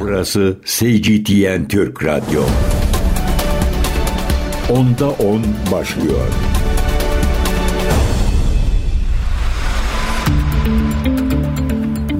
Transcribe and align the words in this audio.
Burası 0.00 0.56
CGTN 0.64 1.68
Türk 1.68 2.04
Radyo. 2.04 2.42
Onda 4.70 5.10
10 5.10 5.42
başlıyor. 5.72 6.28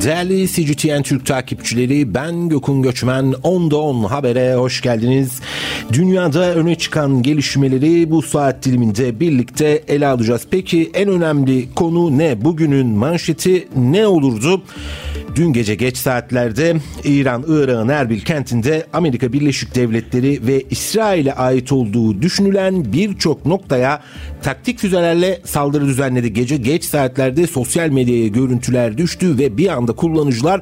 Değerli 0.06 0.48
CGTN 0.48 1.02
Türk 1.02 1.26
takipçileri 1.26 2.14
ben 2.14 2.48
Gökün 2.48 2.82
Göçmen 2.82 3.24
10'da 3.24 3.76
10 3.76 4.04
habere 4.04 4.54
hoş 4.54 4.80
geldiniz. 4.80 5.40
Dünyada 5.92 6.54
öne 6.54 6.74
çıkan 6.74 7.22
gelişmeleri 7.22 8.10
bu 8.10 8.22
saat 8.22 8.64
diliminde 8.64 9.20
birlikte 9.20 9.82
ele 9.88 10.06
alacağız. 10.06 10.42
Peki 10.50 10.90
en 10.94 11.08
önemli 11.08 11.74
konu 11.74 12.18
ne? 12.18 12.44
Bugünün 12.44 12.86
manşeti 12.86 13.68
ne 13.76 14.06
olurdu? 14.06 14.62
Dün 15.36 15.52
gece 15.52 15.74
geç 15.74 15.96
saatlerde 15.96 16.76
İran, 17.04 17.44
Irak'ın 17.48 17.88
Erbil 17.88 18.20
kentinde 18.20 18.86
Amerika 18.92 19.32
Birleşik 19.32 19.74
Devletleri 19.74 20.46
ve 20.46 20.62
İsrail'e 20.70 21.32
ait 21.32 21.72
olduğu 21.72 22.22
düşünülen 22.22 22.92
birçok 22.92 23.46
noktaya 23.46 24.02
taktik 24.42 24.78
füzelerle 24.78 25.40
saldırı 25.44 25.86
düzenledi. 25.86 26.32
Gece 26.32 26.56
geç 26.56 26.84
saatlerde 26.84 27.46
sosyal 27.46 27.88
medyaya 27.88 28.26
görüntüler 28.26 28.98
düştü 28.98 29.38
ve 29.38 29.56
bir 29.56 29.68
anda 29.68 29.92
kullanıcılar 29.92 30.60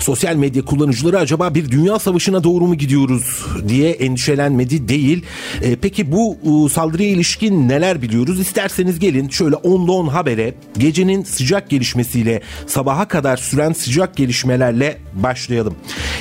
sosyal 0.00 0.36
medya 0.36 0.64
kullanıcıları 0.64 1.18
acaba 1.18 1.54
bir 1.54 1.70
dünya 1.70 1.98
savaşına 1.98 2.44
doğru 2.44 2.66
mu 2.66 2.74
gidiyoruz 2.74 3.46
diye 3.68 3.90
endişelenmedi 3.90 4.88
değil. 4.88 5.24
E, 5.62 5.76
peki 5.76 6.12
bu 6.12 6.36
e, 6.42 6.68
saldırıya 6.68 7.08
ilişkin 7.08 7.68
neler 7.68 8.02
biliyoruz? 8.02 8.40
İsterseniz 8.40 8.98
gelin 8.98 9.28
şöyle 9.28 9.56
10'da 9.56 9.92
10 9.92 10.08
habere 10.08 10.54
gecenin 10.78 11.22
sıcak 11.22 11.70
gelişmesiyle 11.70 12.42
sabaha 12.66 13.08
kadar 13.08 13.36
süren 13.36 13.72
sıcak 13.72 14.11
gelişmelerle 14.16 14.98
başlayalım. 15.14 15.74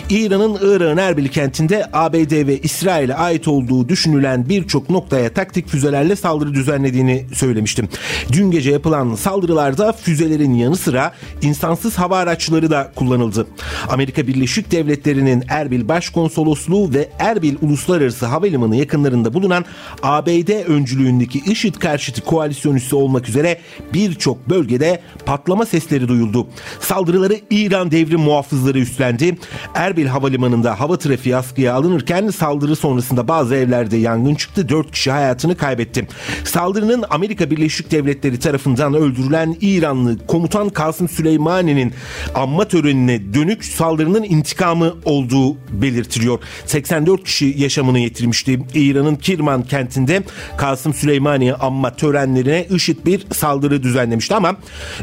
İran'ın 0.09 0.58
Irak'ın 0.62 0.98
Erbil 0.98 1.27
kentinde 1.27 1.86
ABD 1.94 2.48
ve 2.48 2.59
İsrail'e 2.59 3.16
ait 3.16 3.48
olduğu 3.48 3.90
düşünülen 3.90 4.49
birçok 4.49 4.90
noktaya 4.90 5.34
taktik 5.34 5.68
füzelerle 5.68 6.15
saldırı 6.15 6.54
düzenlediğini 6.54 7.26
söylemiştim. 7.34 7.90
Dün 8.32 8.52
gece 8.52 8.71
yapılan 8.71 9.15
saldırılarda 9.15 9.91
füzelerin 9.91 10.54
yanı 10.54 10.76
sıra 10.76 11.12
insansız 11.41 11.98
hava 11.98 12.18
araçları 12.18 12.71
da 12.71 12.91
kullanıldı. 12.96 13.48
Amerika 13.90 14.27
Birleşik 14.27 14.71
Devletleri'nin 14.71 15.43
Erbil 15.49 15.87
Başkonsolosluğu 15.87 16.93
ve 16.93 17.10
Erbil 17.20 17.55
Uluslararası 17.62 18.26
Havalimanı 18.26 18.76
yakınlarında 18.76 19.34
bulunan 19.34 19.65
ABD 20.04 20.68
öncülüğündeki 20.68 21.40
IŞİD 21.52 21.76
karşıtı 21.76 22.21
koalisyon 22.21 22.76
üssü 22.76 22.96
olmak 22.96 23.30
üzere 23.30 23.58
birçok 23.93 24.49
bölgede 24.49 25.02
patlama 25.26 25.65
sesleri 25.65 26.08
duyuldu. 26.08 26.48
Saldırıları 26.80 27.40
İran 27.49 27.80
devrim 27.91 28.20
muhafızları 28.20 28.79
üstlendi. 28.79 29.37
Erbil 29.76 30.05
Havalimanı'nda 30.05 30.79
hava 30.79 30.98
trafiği 30.98 31.35
askıya 31.35 31.74
alınırken 31.74 32.29
saldırı 32.29 32.76
sonrasında 32.76 33.27
bazı 33.27 33.55
evlerde 33.55 33.98
yangın 33.98 34.35
çıktı. 34.35 34.70
4 34.70 34.91
kişi 34.91 35.12
hayatını 35.12 35.57
kaybetti. 35.57 36.07
Saldırının 36.43 37.04
Amerika 37.09 37.52
Birleşik 37.52 37.91
Devletleri 37.91 38.40
tarafından 38.40 38.93
öldürülen 38.93 39.55
İranlı 39.62 40.27
komutan 40.27 40.70
Kasım 40.70 41.09
Süleymani'nin 41.09 41.93
anma 42.35 42.68
törenine 42.68 43.34
dönük 43.34 43.65
saldırının 43.65 44.24
intikamı 44.24 44.93
olduğu 45.05 45.57
belirtiliyor. 45.71 46.40
84 46.65 47.24
kişi 47.24 47.55
yaşamını 47.57 47.99
yitirmişti. 47.99 48.59
İran'ın 48.76 49.15
Kirman 49.15 49.63
kentinde 49.63 50.24
Kasım 50.57 50.93
Süleymaniye 50.93 51.54
anma 51.54 51.96
törenlerine 51.96 52.68
IŞİD 52.70 53.05
bir 53.05 53.26
saldırı 53.34 53.84
düzenlemişti 53.84 54.35
ama 54.35 54.55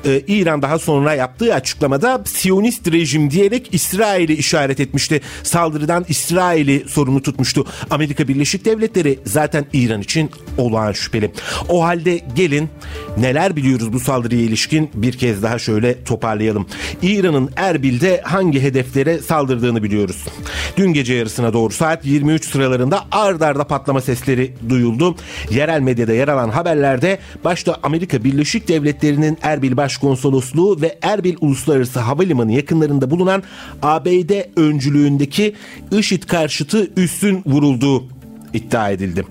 e, 0.04 0.22
İran 0.26 0.62
daha 0.62 0.78
sonra 0.78 1.14
yaptığı 1.14 1.54
açıklamada 1.54 2.22
Siyonist 2.24 2.67
rejim 2.92 3.30
diyerek 3.30 3.68
İsrail'i 3.72 4.32
işaret 4.32 4.80
etmişti. 4.80 5.20
Saldırıdan 5.42 6.04
İsrail'i 6.08 6.84
sorumlu 6.88 7.22
tutmuştu. 7.22 7.66
Amerika 7.90 8.28
Birleşik 8.28 8.64
Devletleri 8.64 9.18
zaten 9.24 9.66
İran 9.72 10.00
için 10.00 10.30
olağan 10.58 10.92
şüpheli. 10.92 11.30
O 11.68 11.84
halde 11.84 12.20
gelin 12.36 12.68
neler 13.18 13.56
biliyoruz 13.56 13.92
bu 13.92 14.00
saldırıya 14.00 14.42
ilişkin 14.42 14.90
bir 14.94 15.12
kez 15.12 15.42
daha 15.42 15.58
şöyle 15.58 16.04
toparlayalım. 16.04 16.66
İran'ın 17.02 17.50
Erbil'de 17.56 18.20
hangi 18.24 18.62
hedeflere 18.62 19.18
saldırdığını 19.18 19.82
biliyoruz. 19.82 20.24
Dün 20.76 20.92
gece 20.92 21.14
yarısına 21.14 21.52
doğru 21.52 21.72
saat 21.72 22.06
23 22.06 22.44
sıralarında 22.44 23.04
ard 23.12 23.40
arda 23.40 23.64
patlama 23.64 24.00
sesleri 24.00 24.54
duyuldu. 24.68 25.16
Yerel 25.50 25.80
medyada 25.80 26.12
yer 26.12 26.28
alan 26.28 26.48
haberlerde 26.48 27.18
başta 27.44 27.76
Amerika 27.82 28.24
Birleşik 28.24 28.68
Devletleri'nin 28.68 29.38
Erbil 29.42 29.76
Başkonsolosluğu 29.76 30.80
ve 30.80 30.98
Erbil 31.02 31.36
Uluslararası 31.40 32.00
Havalimanı 32.00 32.47
yakınlarında 32.52 33.10
bulunan 33.10 33.42
ABD 33.82 34.30
öncülüğündeki 34.56 35.54
IŞİD 35.90 36.22
karşıtı 36.22 36.90
üssün 36.96 37.42
vurulduğu 37.46 38.17
iddia 38.52 38.90
edildi. 38.90 39.24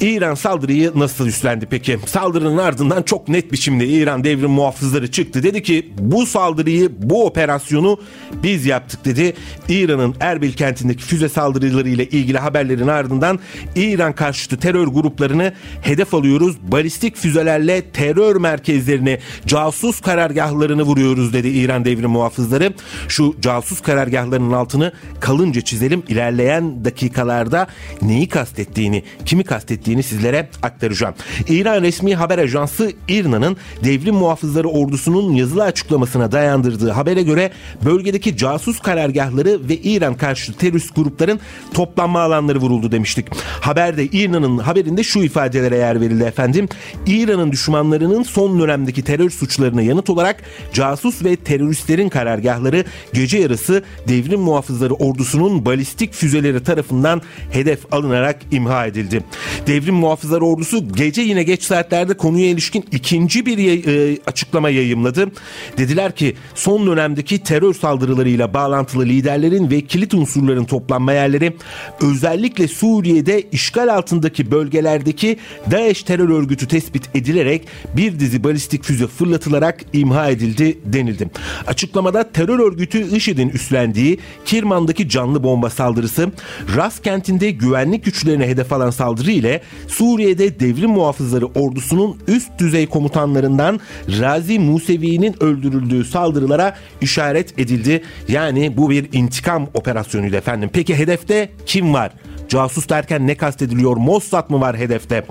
İran 0.00 0.34
saldırıyı 0.34 0.92
nasıl 0.94 1.26
üstlendi 1.26 1.66
peki? 1.70 1.98
Saldırının 2.06 2.58
ardından 2.58 3.02
çok 3.02 3.28
net 3.28 3.52
biçimde 3.52 3.86
İran 3.86 4.24
devrim 4.24 4.50
muhafızları 4.50 5.10
çıktı. 5.10 5.42
Dedi 5.42 5.62
ki 5.62 5.92
bu 5.98 6.26
saldırıyı, 6.26 6.90
bu 6.98 7.26
operasyonu 7.26 8.00
biz 8.42 8.66
yaptık 8.66 9.04
dedi. 9.04 9.34
İran'ın 9.68 10.14
Erbil 10.20 10.52
kentindeki 10.52 11.02
füze 11.02 11.28
saldırıları 11.28 11.88
ile 11.88 12.08
ilgili 12.08 12.38
haberlerin 12.38 12.88
ardından 12.88 13.38
İran 13.76 14.12
karşıtı 14.12 14.58
terör 14.58 14.86
gruplarını 14.86 15.52
hedef 15.82 16.14
alıyoruz. 16.14 16.56
Balistik 16.62 17.16
füzelerle 17.16 17.82
terör 17.90 18.36
merkezlerini, 18.36 19.18
casus 19.46 20.00
karargahlarını 20.00 20.82
vuruyoruz 20.82 21.32
dedi 21.32 21.48
İran 21.48 21.84
devrim 21.84 22.10
muhafızları. 22.10 22.74
Şu 23.08 23.36
casus 23.40 23.80
karargahlarının 23.80 24.52
altını 24.52 24.92
kalınca 25.20 25.60
çizelim. 25.60 26.02
İlerleyen 26.08 26.84
dakikalarda 26.84 27.66
neyi 28.02 28.28
kastettiğini, 28.54 29.02
kimi 29.24 29.44
kastettiğini 29.44 30.02
sizlere 30.02 30.48
aktaracağım. 30.62 31.14
İran 31.48 31.82
resmi 31.82 32.14
haber 32.14 32.38
ajansı 32.38 32.92
İRNA'nın 33.08 33.56
devrim 33.84 34.14
muhafızları 34.14 34.68
ordusunun 34.68 35.34
yazılı 35.34 35.64
açıklamasına 35.64 36.32
dayandırdığı 36.32 36.90
habere 36.90 37.22
göre 37.22 37.50
bölgedeki 37.84 38.36
casus 38.36 38.80
karargahları 38.80 39.68
ve 39.68 39.76
İran 39.76 40.14
karşıtı 40.14 40.58
terörist 40.58 40.96
grupların 40.96 41.40
toplanma 41.74 42.20
alanları 42.20 42.58
vuruldu 42.58 42.92
demiştik. 42.92 43.26
Haberde 43.60 44.04
İRNA'nın 44.04 44.58
haberinde 44.58 45.02
şu 45.02 45.22
ifadelere 45.22 45.76
yer 45.76 46.00
verildi 46.00 46.24
efendim. 46.24 46.68
İran'ın 47.06 47.52
düşmanlarının 47.52 48.22
son 48.22 48.60
dönemdeki 48.60 49.02
terör 49.02 49.30
suçlarına 49.30 49.82
yanıt 49.82 50.10
olarak 50.10 50.42
casus 50.72 51.24
ve 51.24 51.36
teröristlerin 51.36 52.08
karargahları 52.08 52.84
gece 53.12 53.38
yarısı 53.38 53.82
devrim 54.08 54.40
muhafızları 54.40 54.94
ordusunun 54.94 55.66
balistik 55.66 56.12
füzeleri 56.14 56.62
tarafından 56.62 57.22
hedef 57.50 57.94
alınarak 57.94 58.33
imha 58.50 58.86
edildi. 58.86 59.22
Devrim 59.66 59.94
muhafızları 59.94 60.44
ordusu 60.44 60.92
gece 60.92 61.22
yine 61.22 61.42
geç 61.42 61.62
saatlerde 61.62 62.14
konuya 62.14 62.46
ilişkin 62.46 62.84
ikinci 62.92 63.46
bir 63.46 63.58
e, 63.58 64.18
açıklama 64.26 64.70
yayımladı. 64.70 65.32
Dediler 65.78 66.16
ki 66.16 66.36
son 66.54 66.86
dönemdeki 66.86 67.38
terör 67.38 67.74
saldırılarıyla 67.74 68.54
bağlantılı 68.54 69.04
liderlerin 69.04 69.70
ve 69.70 69.80
kilit 69.80 70.14
unsurların 70.14 70.64
toplanma 70.64 71.12
yerleri 71.12 71.56
özellikle 72.00 72.68
Suriye'de 72.68 73.42
işgal 73.52 73.94
altındaki 73.94 74.50
bölgelerdeki 74.50 75.38
DAEŞ 75.70 76.02
terör 76.02 76.28
örgütü 76.28 76.68
tespit 76.68 77.16
edilerek 77.16 77.68
bir 77.96 78.20
dizi 78.20 78.44
balistik 78.44 78.84
füze 78.84 79.06
fırlatılarak 79.06 79.80
imha 79.92 80.30
edildi 80.30 80.78
denildi. 80.84 81.30
Açıklamada 81.66 82.32
terör 82.32 82.58
örgütü 82.58 83.16
IŞİD'in 83.16 83.48
üstlendiği 83.48 84.18
Kirman'daki 84.44 85.08
canlı 85.08 85.42
bomba 85.42 85.70
saldırısı, 85.70 86.32
Ras 86.76 87.00
kentinde 87.02 87.50
güvenlik 87.50 88.06
güçlerine 88.24 88.48
hedef 88.48 88.72
alan 88.72 88.90
saldırı 88.90 89.30
ile 89.30 89.60
Suriye'de 89.88 90.60
devrim 90.60 90.90
muhafızları 90.90 91.46
ordusunun 91.46 92.16
üst 92.28 92.58
düzey 92.58 92.86
komutanlarından 92.86 93.80
Razi 94.20 94.58
Musevi'nin 94.58 95.42
öldürüldüğü 95.42 96.04
saldırılara 96.04 96.76
işaret 97.00 97.58
edildi. 97.58 98.02
Yani 98.28 98.76
bu 98.76 98.90
bir 98.90 99.08
intikam 99.12 99.68
operasyonuydu 99.74 100.36
efendim. 100.36 100.70
Peki 100.72 100.94
hedefte 100.94 101.50
kim 101.66 101.94
var? 101.94 102.12
Casus 102.48 102.88
derken 102.88 103.26
ne 103.26 103.34
kastediliyor? 103.34 103.96
Mossad 103.96 104.50
mı 104.50 104.60
var 104.60 104.76
hedefte? 104.76 105.24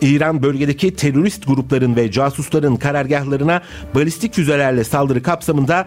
İran 0.00 0.42
bölgedeki 0.42 0.96
terörist 0.96 1.46
grupların 1.46 1.96
ve 1.96 2.10
casusların 2.10 2.76
karargahlarına 2.76 3.62
balistik 3.94 4.34
füzelerle 4.34 4.84
saldırı 4.84 5.22
kapsamında 5.22 5.86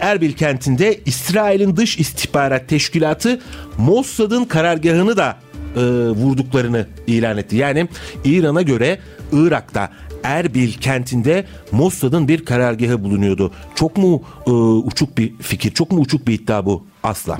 Erbil 0.00 0.32
kentinde 0.32 1.00
İsrail'in 1.06 1.76
dış 1.76 1.98
istihbarat 1.98 2.68
teşkilatı 2.68 3.40
Mossad'ın 3.78 4.44
karargahını 4.44 5.16
da 5.16 5.36
e, 5.76 5.80
vurduklarını 6.08 6.86
ilan 7.06 7.38
etti. 7.38 7.56
Yani 7.56 7.88
İran'a 8.24 8.62
göre 8.62 8.98
Irak'ta 9.32 9.90
Erbil 10.22 10.72
kentinde 10.72 11.44
Mossad'ın 11.72 12.28
bir 12.28 12.44
karargahı 12.44 13.04
bulunuyordu. 13.04 13.52
Çok 13.74 13.96
mu 13.96 14.22
e, 14.46 14.50
uçuk 14.50 15.18
bir 15.18 15.32
fikir, 15.38 15.70
çok 15.74 15.92
mu 15.92 16.00
uçuk 16.00 16.28
bir 16.28 16.32
iddia 16.32 16.66
bu? 16.66 16.86
Asla. 17.02 17.38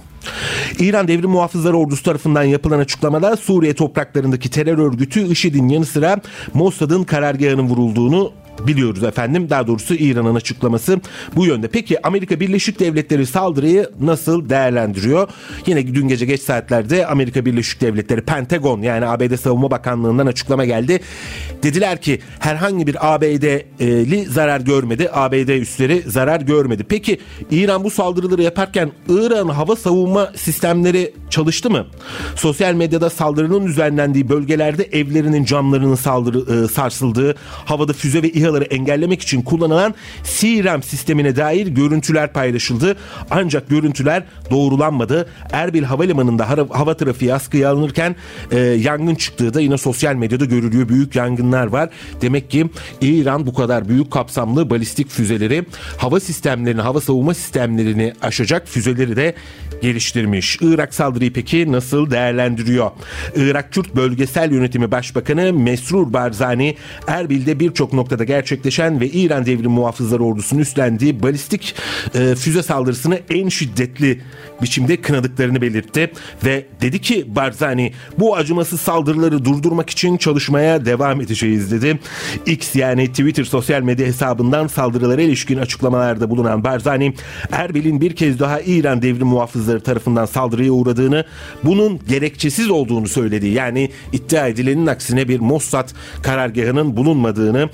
İran 0.79 1.09
Devrim 1.09 1.31
Muhafızları 1.31 1.77
Ordusu 1.77 2.03
tarafından 2.03 2.43
yapılan 2.43 2.79
açıklamada 2.79 3.37
Suriye 3.37 3.75
topraklarındaki 3.75 4.51
terör 4.51 4.79
örgütü 4.79 5.27
IŞİD'in 5.29 5.69
yanı 5.69 5.87
sıra 5.87 6.21
Mossad'ın 6.55 7.05
karargahının 7.05 7.69
vurulduğunu 7.69 8.33
biliyoruz 8.67 9.05
efendim. 9.05 9.51
Daha 9.51 9.67
doğrusu 9.67 9.95
İran'ın 9.95 10.35
açıklaması 10.35 11.01
bu 11.37 11.47
yönde. 11.47 11.69
Peki 11.69 12.07
Amerika 12.07 12.41
Birleşik 12.41 12.81
Devletleri 12.81 13.27
saldırıyı 13.27 13.91
nasıl 14.01 14.49
değerlendiriyor? 14.49 15.29
Yine 15.67 15.95
dün 15.95 16.09
gece 16.09 16.27
geç 16.27 16.41
saatlerde 16.43 17.07
Amerika 17.07 17.45
Birleşik 17.45 17.81
Devletleri 17.81 18.21
Pentagon 18.21 18.83
yani 18.83 19.07
ABD 19.07 19.37
Savunma 19.37 19.71
Bakanlığı'ndan 19.71 20.27
açıklama 20.27 20.65
geldi. 20.65 21.01
Dediler 21.63 22.01
ki 22.01 22.21
herhangi 22.39 22.87
bir 22.87 23.15
ABD'li 23.15 24.25
zarar 24.25 24.61
görmedi. 24.61 25.09
ABD 25.13 25.49
üsleri 25.49 26.03
zarar 26.07 26.41
görmedi. 26.41 26.85
Peki 26.89 27.19
İran 27.51 27.85
bu 27.85 27.91
saldırıları 27.91 28.43
yaparken 28.43 28.93
İran 29.09 29.49
hava 29.49 29.77
savunma 29.77 30.33
sistemleri 30.37 31.15
çalıştı 31.31 31.71
mı? 31.71 31.87
Sosyal 32.37 32.75
medyada 32.75 33.11
saldırının 33.11 33.67
düzenlendiği 33.67 34.29
bölgelerde 34.29 34.85
evlerinin 34.85 35.45
camlarının 35.45 35.95
saldırı, 35.95 36.65
e, 36.65 36.69
sarsıldığı, 36.69 37.35
havada 37.65 37.93
füze 37.93 38.23
ve 38.23 38.29
İHA'ları 38.49 38.65
engellemek 38.65 39.23
için 39.23 39.43
kullanılan 39.43 39.95
CRAM 40.25 40.83
sistemine 40.83 41.37
dair 41.37 41.67
görüntüler 41.67 42.33
paylaşıldı. 42.33 42.97
Ancak 43.31 43.69
görüntüler 43.69 44.23
doğrulanmadı. 44.51 45.29
Erbil 45.53 45.83
Havalimanı'nda 45.83 46.49
hava 46.49 46.97
trafiği 46.97 47.35
askıya 47.35 47.71
alınırken 47.71 48.17
e, 48.51 48.59
yangın 48.59 49.15
çıktığı 49.15 49.55
da 49.55 49.61
yine 49.61 49.79
sosyal 49.79 50.15
medyada 50.15 50.45
görülüyor. 50.45 50.89
Büyük 50.89 51.17
yangınlar 51.17 51.67
var. 51.67 51.91
Demek 52.21 52.51
ki 52.51 52.71
İran 53.01 53.47
bu 53.47 53.55
kadar 53.55 53.89
büyük 53.89 54.11
kapsamlı 54.11 54.71
balistik 54.71 55.11
füzeleri, 55.11 55.65
hava 55.97 56.21
sistemlerini, 56.21 56.81
hava 56.81 57.01
savunma 57.01 57.35
sistemlerini 57.35 58.13
aşacak 58.23 58.69
füzeleri 58.69 59.17
de 59.17 59.35
geliştirmiş. 59.83 60.59
Irak 60.61 60.95
saldırıyı 60.95 61.33
peki 61.33 61.73
nasıl 61.73 62.11
değerlendiriyor? 62.11 62.91
Irak 63.37 63.73
Kürt 63.73 63.97
Bölgesel 63.97 64.53
Yönetimi 64.53 64.91
Başbakanı 64.91 65.53
Mesrur 65.53 66.13
Barzani 66.13 66.77
Erbil'de 67.07 67.61
birçok 67.61 67.93
noktada 67.93 68.25
gerçekleşen 68.39 69.01
ve 69.01 69.09
İran 69.09 69.47
Devrim 69.47 69.71
Muhafızları 69.71 70.25
Ordusu'nun 70.25 70.61
üstlendiği 70.61 71.23
balistik 71.23 71.75
e, 72.15 72.35
füze 72.35 72.63
saldırısını 72.63 73.19
en 73.31 73.49
şiddetli 73.49 74.21
biçimde 74.63 75.01
kınadıklarını 75.01 75.61
belirtti 75.61 76.13
ve 76.45 76.67
dedi 76.81 77.01
ki 77.01 77.25
Barzani 77.37 77.93
bu 78.19 78.37
acımasız 78.37 78.81
saldırıları 78.81 79.45
durdurmak 79.45 79.91
için 79.91 80.17
çalışmaya 80.17 80.85
devam 80.85 81.21
edeceğiz 81.21 81.73
dedi. 81.73 81.99
X 82.47 82.75
yani 82.75 83.09
Twitter 83.09 83.45
sosyal 83.45 83.83
medya 83.83 84.07
hesabından 84.07 84.67
saldırılara 84.67 85.23
ilişkin 85.23 85.59
açıklamalarda 85.59 86.31
bulunan 86.31 86.65
Barzani 86.65 87.15
Erbil'in 87.53 88.01
bir 88.01 88.17
kez 88.17 88.39
daha 88.39 88.61
İran 88.61 89.03
Devrim 89.03 89.27
Muhafızları 89.27 89.81
tarafından 89.81 90.27
saldırıya 90.27 90.73
uğradığını 90.73 91.25
bunun 91.65 92.01
gerekçesiz 92.09 92.71
olduğunu 92.71 93.09
söyledi. 93.09 93.47
Yani 93.47 93.91
iddia 94.13 94.47
edilenin 94.47 94.87
aksine 94.87 95.29
bir 95.29 95.41
Mossad 95.41 95.89
karargahının 96.23 96.97
bulunmadığını, 96.97 97.71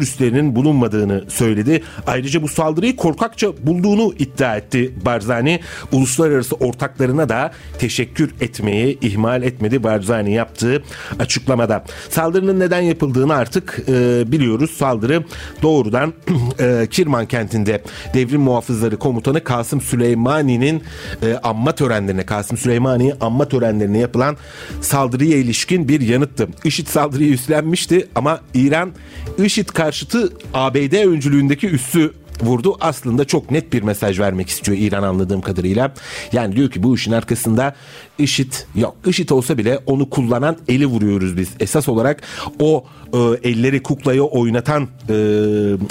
teröristlerinin 0.00 0.56
bulunmadığını 0.56 1.24
söyledi. 1.28 1.82
Ayrıca 2.06 2.42
bu 2.42 2.48
saldırıyı 2.48 2.96
korkakça 2.96 3.52
bulduğunu 3.66 4.14
iddia 4.18 4.56
etti 4.56 4.94
Barzani. 5.04 5.60
Uluslararası 5.92 6.54
ortaklarına 6.54 7.28
da 7.28 7.50
teşekkür 7.78 8.34
etmeyi 8.40 8.98
ihmal 9.00 9.42
etmedi 9.42 9.82
Barzani 9.82 10.32
yaptığı 10.32 10.82
açıklamada. 11.18 11.84
Saldırının 12.08 12.60
neden 12.60 12.80
yapıldığını 12.80 13.34
artık 13.34 13.82
e, 13.88 14.24
biliyoruz. 14.32 14.70
Saldırı 14.70 15.24
doğrudan 15.62 16.12
e, 16.60 16.86
Kirman 16.90 17.26
kentinde 17.26 17.82
devrim 18.14 18.40
muhafızları 18.40 18.96
komutanı 18.96 19.44
Kasım 19.44 19.80
Süleymani'nin 19.80 20.82
e, 21.22 21.34
anma 21.42 21.72
törenlerine 21.74 22.26
Kasım 22.26 22.56
Süleymani 22.56 23.14
anma 23.20 23.48
törenlerine 23.48 23.98
yapılan 23.98 24.36
saldırıya 24.80 25.36
ilişkin 25.36 25.88
bir 25.88 26.00
yanıttı. 26.00 26.48
IŞİD 26.64 26.86
saldırıyı 26.86 27.32
üstlenmişti 27.32 28.08
ama 28.14 28.40
İran 28.54 28.92
IŞİD 29.38 29.68
karşıtı 29.90 30.32
ABD 30.54 31.06
öncülüğündeki 31.06 31.68
üssü 31.68 32.12
vurdu. 32.42 32.76
Aslında 32.80 33.24
çok 33.24 33.50
net 33.50 33.72
bir 33.72 33.82
mesaj 33.82 34.20
vermek 34.20 34.48
istiyor 34.48 34.78
İran 34.78 35.02
anladığım 35.02 35.40
kadarıyla. 35.40 35.92
Yani 36.32 36.56
diyor 36.56 36.70
ki 36.70 36.82
bu 36.82 36.94
işin 36.94 37.12
arkasında 37.12 37.74
IŞİD 38.20 38.52
yok. 38.74 38.96
IŞİD 39.06 39.28
olsa 39.28 39.58
bile 39.58 39.78
onu 39.86 40.10
kullanan 40.10 40.56
eli 40.68 40.86
vuruyoruz 40.86 41.36
biz. 41.36 41.48
Esas 41.60 41.88
olarak 41.88 42.22
o 42.58 42.84
e, 43.14 43.48
elleri 43.48 43.82
kuklaya 43.82 44.22
oynatan 44.22 44.82
e, 45.08 45.14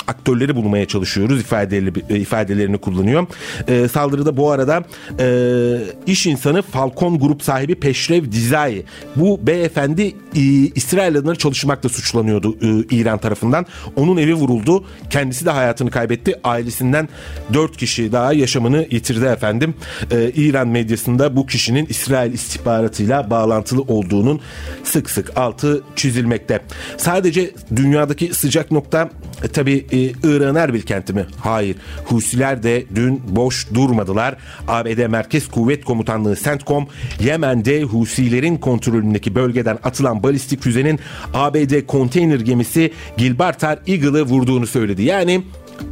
aktörleri 0.07 0.55
bulmaya 0.55 0.85
çalışıyoruz 0.85 1.39
ifadeli, 1.41 1.93
e, 2.09 2.15
ifadelerini 2.17 2.77
kullanıyor. 2.77 3.27
E, 3.67 3.87
saldırıda 3.87 4.37
bu 4.37 4.51
arada 4.51 4.83
e, 5.19 5.77
iş 6.05 6.27
insanı 6.27 6.61
Falcon 6.61 7.19
grup 7.19 7.43
sahibi 7.43 7.75
Peşrev 7.75 8.31
Dizai 8.31 8.83
bu 9.15 9.39
beyefendi 9.47 10.15
e, 10.35 10.41
İsrail 10.75 11.17
adına 11.17 11.35
çalışmakla 11.35 11.89
suçlanıyordu 11.89 12.57
e, 12.61 12.95
İran 12.95 13.17
tarafından. 13.17 13.65
Onun 13.95 14.17
evi 14.17 14.33
vuruldu. 14.33 14.83
Kendisi 15.09 15.45
de 15.45 15.49
hayatını 15.49 15.91
kaybetti. 15.91 16.35
Ailesinden 16.43 17.09
4 17.53 17.77
kişi 17.77 18.11
daha 18.11 18.33
yaşamını 18.33 18.87
yitirdi 18.91 19.25
efendim. 19.25 19.73
E, 20.11 20.31
İran 20.35 20.67
medyasında 20.67 21.35
bu 21.35 21.45
kişinin 21.45 21.85
İsrail 21.89 22.18
istihbaratıyla 22.25 23.29
bağlantılı 23.29 23.81
olduğunun 23.81 24.41
sık 24.83 25.09
sık 25.09 25.37
altı 25.37 25.83
çizilmekte. 25.95 26.59
Sadece 26.97 27.51
dünyadaki 27.75 28.33
sıcak 28.33 28.71
nokta 28.71 29.09
e, 29.43 29.47
tabii 29.47 29.85
e, 29.91 29.97
Irak'ın 29.99 30.55
Erbil 30.55 30.81
kenti 30.81 31.13
mi? 31.13 31.25
Hayır. 31.39 31.75
Husiler 32.05 32.63
de 32.63 32.85
dün 32.95 33.21
boş 33.27 33.67
durmadılar. 33.73 34.35
ABD 34.67 35.07
Merkez 35.07 35.47
Kuvvet 35.47 35.85
Komutanlığı 35.85 36.35
CENTCOM 36.35 36.87
Yemen'de 37.19 37.83
Husilerin 37.83 38.57
kontrolündeki 38.57 39.35
bölgeden 39.35 39.79
atılan 39.83 40.23
balistik 40.23 40.61
füzenin 40.61 40.99
ABD 41.33 41.85
konteyner 41.87 42.39
gemisi 42.39 42.93
Gilbartar 43.17 43.79
Eagle'ı 43.87 44.23
vurduğunu 44.23 44.67
söyledi. 44.67 45.03
Yani 45.03 45.43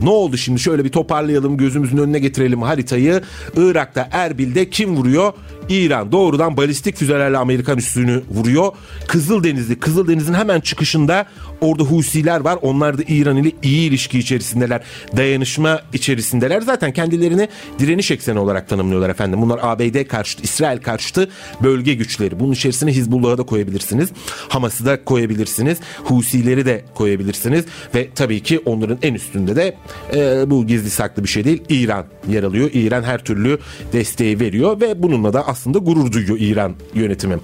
ne 0.02 0.10
oldu 0.10 0.38
şimdi 0.38 0.60
şöyle 0.60 0.84
bir 0.84 0.90
toparlayalım 0.90 1.58
gözümüzün 1.58 1.98
önüne 1.98 2.20
getirelim 2.20 2.62
haritayı. 2.62 3.22
Irak'ta 3.58 4.10
Erbil'de 4.12 4.70
kim 4.70 4.96
vuruyor? 4.96 5.34
İran 5.70 6.12
doğrudan 6.12 6.58
balistik 6.58 6.96
füzelerle 6.96 7.38
Amerikan 7.38 7.78
üssünü 7.78 8.24
vuruyor. 8.30 8.72
Kızıldenizli, 9.08 9.80
Kızıldeniz'in 9.80 10.34
hemen 10.34 10.60
çıkışında 10.60 11.26
orada 11.62 11.84
Husiler 11.84 12.40
var. 12.40 12.60
Onlar 12.62 12.98
da 12.98 13.02
İran 13.08 13.38
ile 13.38 13.52
iyi 13.64 13.90
ilişki 13.90 14.20
içerisindeler. 14.20 14.82
Dayanışma 15.18 15.82
içerisindeler. 15.94 16.62
Zaten 16.62 16.94
kendilerini 16.94 17.50
direniş 17.80 18.12
ekseni 18.12 18.40
olarak 18.40 18.70
tanımlıyorlar 18.70 19.10
efendim. 19.10 19.42
Bunlar 19.42 19.60
ABD 19.62 20.08
karşıtı, 20.08 20.44
İsrail 20.44 20.78
karşıtı 20.78 21.30
bölge 21.64 21.94
güçleri. 21.94 22.40
Bunun 22.40 22.52
içerisine 22.52 22.92
Hizbullah'ı 22.92 23.38
da 23.38 23.44
koyabilirsiniz. 23.44 24.10
Hamas'ı 24.50 24.86
da 24.86 25.04
koyabilirsiniz. 25.04 25.78
Husileri 26.04 26.66
de 26.66 26.86
koyabilirsiniz. 26.96 27.66
Ve 27.96 28.10
tabii 28.16 28.44
ki 28.44 28.60
onların 28.66 28.98
en 29.02 29.14
üstünde 29.14 29.56
de 29.56 29.78
e, 30.14 30.50
bu 30.50 30.68
gizli 30.68 30.90
saklı 30.90 31.24
bir 31.24 31.30
şey 31.30 31.44
değil. 31.44 31.64
İran 31.70 32.06
yer 32.30 32.44
alıyor. 32.44 32.70
İran 32.74 33.04
her 33.04 33.24
türlü 33.24 33.60
desteği 33.94 34.40
veriyor 34.40 34.82
ve 34.82 35.04
bununla 35.04 35.34
da 35.34 35.48
aslında 35.58 35.78
gurur 35.78 36.12
duyuyor 36.12 36.38
İran 36.40 36.76
yönetimi. 36.94 37.38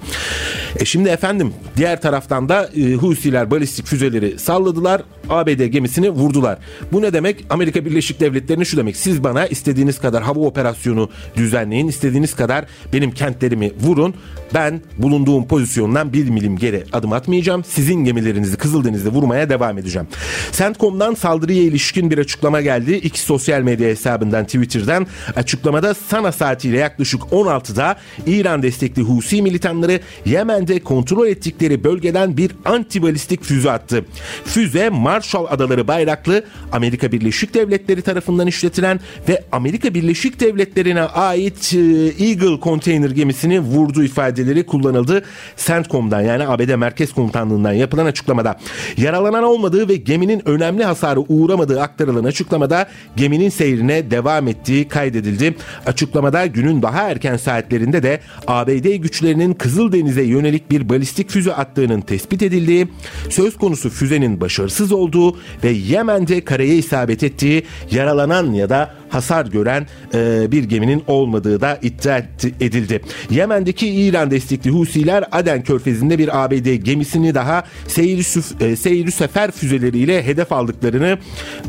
E 0.80 0.84
şimdi 0.84 1.08
efendim 1.08 1.52
diğer 1.76 2.00
taraftan 2.00 2.48
da 2.48 2.70
e, 2.76 2.94
Husiler 2.94 3.50
balistik 3.50 3.86
füzeleri 3.86 4.38
salladılar. 4.38 5.02
ABD 5.30 5.66
gemisini 5.66 6.10
vurdular. 6.10 6.58
Bu 6.92 7.02
ne 7.02 7.12
demek? 7.12 7.44
Amerika 7.50 7.84
Birleşik 7.84 8.20
Devletleri'ne 8.20 8.64
şu 8.64 8.76
demek. 8.76 8.96
Siz 8.96 9.24
bana 9.24 9.46
istediğiniz 9.46 9.98
kadar 9.98 10.22
hava 10.22 10.40
operasyonu 10.40 11.10
düzenleyin. 11.36 11.88
istediğiniz 11.88 12.34
kadar 12.34 12.64
benim 12.92 13.10
kentlerimi 13.10 13.72
vurun. 13.80 14.14
Ben 14.54 14.80
bulunduğum 14.98 15.48
pozisyondan 15.48 16.12
bir 16.12 16.30
milim 16.30 16.56
geri 16.56 16.84
adım 16.92 17.12
atmayacağım. 17.12 17.64
Sizin 17.64 18.04
gemilerinizi 18.04 18.56
Kızıldeniz'de 18.56 19.08
vurmaya 19.08 19.50
devam 19.50 19.78
edeceğim. 19.78 20.08
CENTCOM'dan 20.52 21.14
saldırıya 21.14 21.62
ilişkin 21.62 22.10
bir 22.10 22.18
açıklama 22.18 22.60
geldi. 22.60 22.94
İki 22.94 23.20
sosyal 23.20 23.60
medya 23.60 23.88
hesabından 23.88 24.44
Twitter'dan 24.44 25.06
açıklamada 25.36 25.94
Sana 25.94 26.32
saatiyle 26.32 26.78
yaklaşık 26.78 27.22
16'da 27.22 27.96
İran 28.26 28.62
destekli 28.62 29.02
Husi 29.02 29.42
militanları 29.42 30.00
Yemen'de 30.64 30.84
kontrol 30.84 31.26
ettikleri 31.26 31.84
bölgeden 31.84 32.36
bir 32.36 32.50
antibalistik 32.64 33.42
füze 33.44 33.70
attı. 33.70 34.04
Füze 34.44 34.88
Marshall 34.88 35.46
Adaları 35.50 35.88
bayraklı 35.88 36.44
Amerika 36.72 37.12
Birleşik 37.12 37.54
Devletleri 37.54 38.02
tarafından 38.02 38.46
işletilen 38.46 39.00
ve 39.28 39.44
Amerika 39.52 39.94
Birleşik 39.94 40.40
Devletleri'ne 40.40 41.02
ait 41.02 41.74
e, 41.74 41.78
Eagle 42.24 42.60
konteyner 42.60 43.10
gemisini 43.10 43.60
vurdu 43.60 44.04
ifadeleri 44.04 44.66
kullanıldı. 44.66 45.24
CENTCOM'dan 45.56 46.20
yani 46.20 46.48
ABD 46.48 46.74
Merkez 46.74 47.12
Komutanlığı'ndan 47.12 47.72
yapılan 47.72 48.06
açıklamada. 48.06 48.58
Yaralanan 48.96 49.44
olmadığı 49.44 49.88
ve 49.88 49.96
geminin 49.96 50.48
önemli 50.48 50.84
hasarı 50.84 51.20
uğramadığı 51.20 51.82
aktarılan 51.82 52.24
açıklamada 52.24 52.88
geminin 53.16 53.48
seyrine 53.48 54.10
devam 54.10 54.48
ettiği 54.48 54.88
kaydedildi. 54.88 55.54
Açıklamada 55.86 56.46
günün 56.46 56.82
daha 56.82 57.10
erken 57.10 57.36
saatlerinde 57.36 58.02
de 58.02 58.20
ABD 58.46 58.94
güçlerinin 58.96 59.54
Kızıldeniz'e 59.54 60.22
yönelik 60.22 60.53
bir 60.70 60.88
balistik 60.88 61.30
füze 61.30 61.54
attığının 61.54 62.00
tespit 62.00 62.42
edildiği, 62.42 62.88
söz 63.30 63.56
konusu 63.58 63.90
füzenin 63.90 64.40
başarısız 64.40 64.92
olduğu 64.92 65.36
ve 65.64 65.70
Yemen'de 65.70 66.44
karaya 66.44 66.74
isabet 66.74 67.22
ettiği, 67.22 67.62
yaralanan 67.90 68.52
ya 68.52 68.70
da 68.70 68.94
hasar 69.14 69.46
gören 69.46 69.86
e, 70.14 70.52
bir 70.52 70.64
geminin 70.64 71.02
olmadığı 71.06 71.60
da 71.60 71.78
iddia 71.82 72.18
edildi. 72.60 73.00
Yemen'deki 73.30 73.88
İran 73.88 74.30
destekli 74.30 74.70
Husiler 74.70 75.24
Aden 75.32 75.62
Körfezi'nde 75.64 76.18
bir 76.18 76.44
ABD 76.44 76.74
gemisini 76.74 77.34
daha 77.34 77.64
seyri, 77.88 78.24
seyri 78.76 79.12
sefer 79.12 79.50
füzeleriyle 79.50 80.26
hedef 80.26 80.52
aldıklarını 80.52 81.18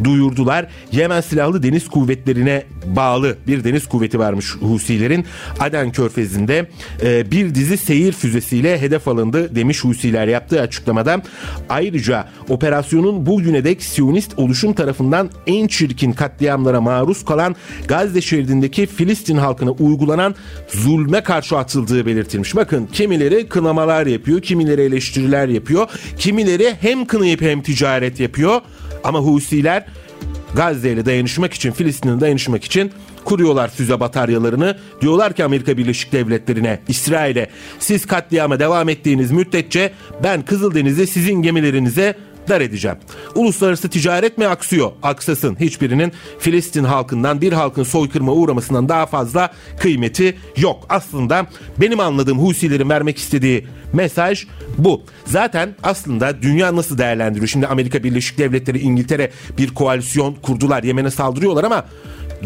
duyurdular. 0.03 0.67
Yemen 0.91 1.21
Silahlı 1.21 1.63
Deniz 1.63 1.87
Kuvvetleri'ne 1.87 2.63
bağlı 2.85 3.37
bir 3.47 3.63
deniz 3.63 3.87
kuvveti 3.87 4.19
varmış 4.19 4.55
Husilerin. 4.55 5.25
Aden 5.59 5.91
Körfezi'nde 5.91 6.69
e, 7.03 7.31
bir 7.31 7.55
dizi 7.55 7.77
seyir 7.77 8.11
füzesiyle 8.11 8.81
hedef 8.81 9.07
alındı 9.07 9.55
demiş 9.55 9.83
Husiler 9.83 10.27
yaptığı 10.27 10.61
açıklamada. 10.61 11.21
Ayrıca 11.69 12.27
operasyonun 12.49 13.25
bugüne 13.25 13.63
dek 13.63 13.83
Siyonist 13.83 14.39
oluşum 14.39 14.73
tarafından 14.73 15.29
en 15.47 15.67
çirkin 15.67 16.11
katliamlara 16.11 16.81
maruz 16.81 17.25
kalan 17.25 17.34
Gazze 17.87 18.21
şeridindeki 18.21 18.85
Filistin 18.85 19.37
halkına 19.37 19.71
uygulanan 19.71 20.35
zulme 20.67 21.23
karşı 21.23 21.57
atıldığı 21.57 22.05
belirtilmiş. 22.05 22.55
Bakın 22.55 22.87
kimileri 22.93 23.49
kınamalar 23.49 24.05
yapıyor, 24.05 24.41
kimileri 24.41 24.81
eleştiriler 24.81 25.47
yapıyor, 25.47 25.87
kimileri 26.17 26.73
hem 26.81 27.05
kınayıp 27.05 27.41
hem 27.41 27.61
ticaret 27.61 28.19
yapıyor. 28.19 28.61
Ama 29.03 29.19
Husiler 29.19 29.85
Gazze 30.55 30.91
ile 30.91 31.05
dayanışmak 31.05 31.53
için, 31.53 31.71
Filistin'e 31.71 32.19
dayanışmak 32.19 32.63
için 32.63 32.91
kuruyorlar 33.25 33.69
füze 33.69 33.99
bataryalarını. 33.99 34.77
Diyorlar 35.01 35.33
ki 35.33 35.43
Amerika 35.43 35.77
Birleşik 35.77 36.11
Devletleri'ne, 36.11 36.79
İsrail'e 36.87 37.49
siz 37.79 38.05
katliama 38.05 38.59
devam 38.59 38.89
ettiğiniz 38.89 39.31
müddetçe 39.31 39.91
ben 40.23 40.41
Kızıldeniz'e 40.45 41.07
sizin 41.07 41.41
gemilerinize 41.41 42.15
dar 42.49 42.61
edeceğim. 42.61 42.97
Uluslararası 43.35 43.89
ticaret 43.89 44.37
mi 44.37 44.47
aksıyor? 44.47 44.91
Aksasın. 45.03 45.57
Hiçbirinin 45.59 46.11
Filistin 46.39 46.83
halkından 46.83 47.41
bir 47.41 47.53
halkın 47.53 47.83
soykırıma 47.83 48.31
uğramasından 48.31 48.89
daha 48.89 49.05
fazla 49.05 49.53
kıymeti 49.79 50.37
yok. 50.57 50.85
Aslında 50.89 51.47
benim 51.77 51.99
anladığım 51.99 52.39
Husilerin 52.39 52.89
vermek 52.89 53.17
istediği 53.17 53.67
mesaj 53.93 54.47
bu. 54.77 55.01
Zaten 55.25 55.75
aslında 55.83 56.41
dünya 56.41 56.75
nasıl 56.75 56.97
değerlendiriyor? 56.97 57.47
Şimdi 57.47 57.67
Amerika 57.67 58.03
Birleşik 58.03 58.37
Devletleri, 58.37 58.79
İngiltere 58.79 59.31
bir 59.57 59.73
koalisyon 59.73 60.33
kurdular. 60.33 60.83
Yemen'e 60.83 61.11
saldırıyorlar 61.11 61.63
ama 61.63 61.85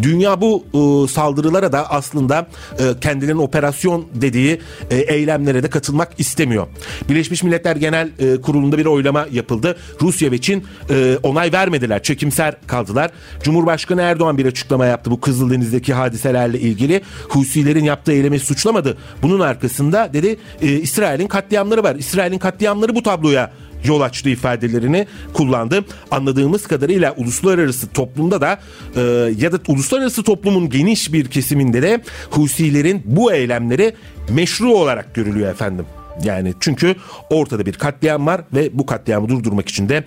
Dünya 0.02 0.42
bu 0.42 0.66
e, 0.74 1.08
saldırılara 1.08 1.72
da 1.72 1.92
aslında 1.92 2.48
e, 2.80 3.00
kendilerinin 3.02 3.42
operasyon 3.42 4.06
dediği 4.14 4.62
e, 4.92 4.98
eylemlere 4.98 5.64
de 5.64 5.70
katılmak 5.70 6.10
istemiyor. 6.18 6.68
Birleşmiş 7.10 7.44
Milletler 7.44 7.76
Genel 7.76 8.10
e, 8.20 8.42
Kurulu'nda 8.42 8.78
bir 8.78 8.86
oylama 8.86 9.28
yapıldı. 9.32 9.78
Rusya 10.02 10.32
ve 10.32 10.38
Çin 10.42 10.64
e, 10.90 11.18
onay 11.24 11.54
vermediler. 11.54 12.04
Çekimser 12.04 12.56
kaldılar. 12.68 13.12
Cumhurbaşkanı 13.44 14.02
Erdoğan 14.02 14.38
bir 14.38 14.46
açıklama 14.46 14.86
yaptı 14.86 15.12
bu 15.12 15.22
Kızıldeniz'deki 15.22 15.94
hadiselerle 15.94 16.60
ilgili. 16.60 17.02
Husilerin 17.30 17.84
yaptığı 17.84 18.12
eylemi 18.12 18.40
suçlamadı. 18.40 18.98
Bunun 19.22 19.40
arkasında 19.40 20.10
dedi 20.14 20.40
e, 20.62 20.68
İsrail'in 20.68 21.28
katliamları 21.28 21.84
var. 21.84 21.96
İsrail'in 21.96 22.40
katliamları 22.40 22.96
bu 22.96 23.04
tabloya 23.04 23.52
yol 23.84 24.02
açtı 24.02 24.30
ifadelerini 24.30 25.08
kullandı. 25.34 25.86
Anladığımız 26.12 26.68
kadarıyla 26.68 27.14
uluslararası 27.18 27.88
toplumda 27.88 28.42
da 28.42 28.60
e, 28.96 29.02
ya 29.38 29.52
da 29.52 29.60
uluslararası 29.68 30.24
toplumun 30.24 30.70
geniş 30.70 31.14
bir 31.14 31.26
kesiminde 31.26 31.82
de 31.82 32.02
Husilerin 32.30 33.02
bu 33.06 33.34
eylemleri 33.34 33.94
meşru 34.30 34.74
olarak 34.74 35.16
görülüyor 35.16 35.52
efendim. 35.52 35.86
Yani 36.24 36.54
çünkü 36.60 36.96
ortada 37.30 37.66
bir 37.66 37.74
katliam 37.74 38.28
var 38.28 38.42
ve 38.54 38.70
bu 38.74 38.86
katliamı 38.86 39.30
durdurmak 39.30 39.70
için 39.70 39.90
de 39.90 40.04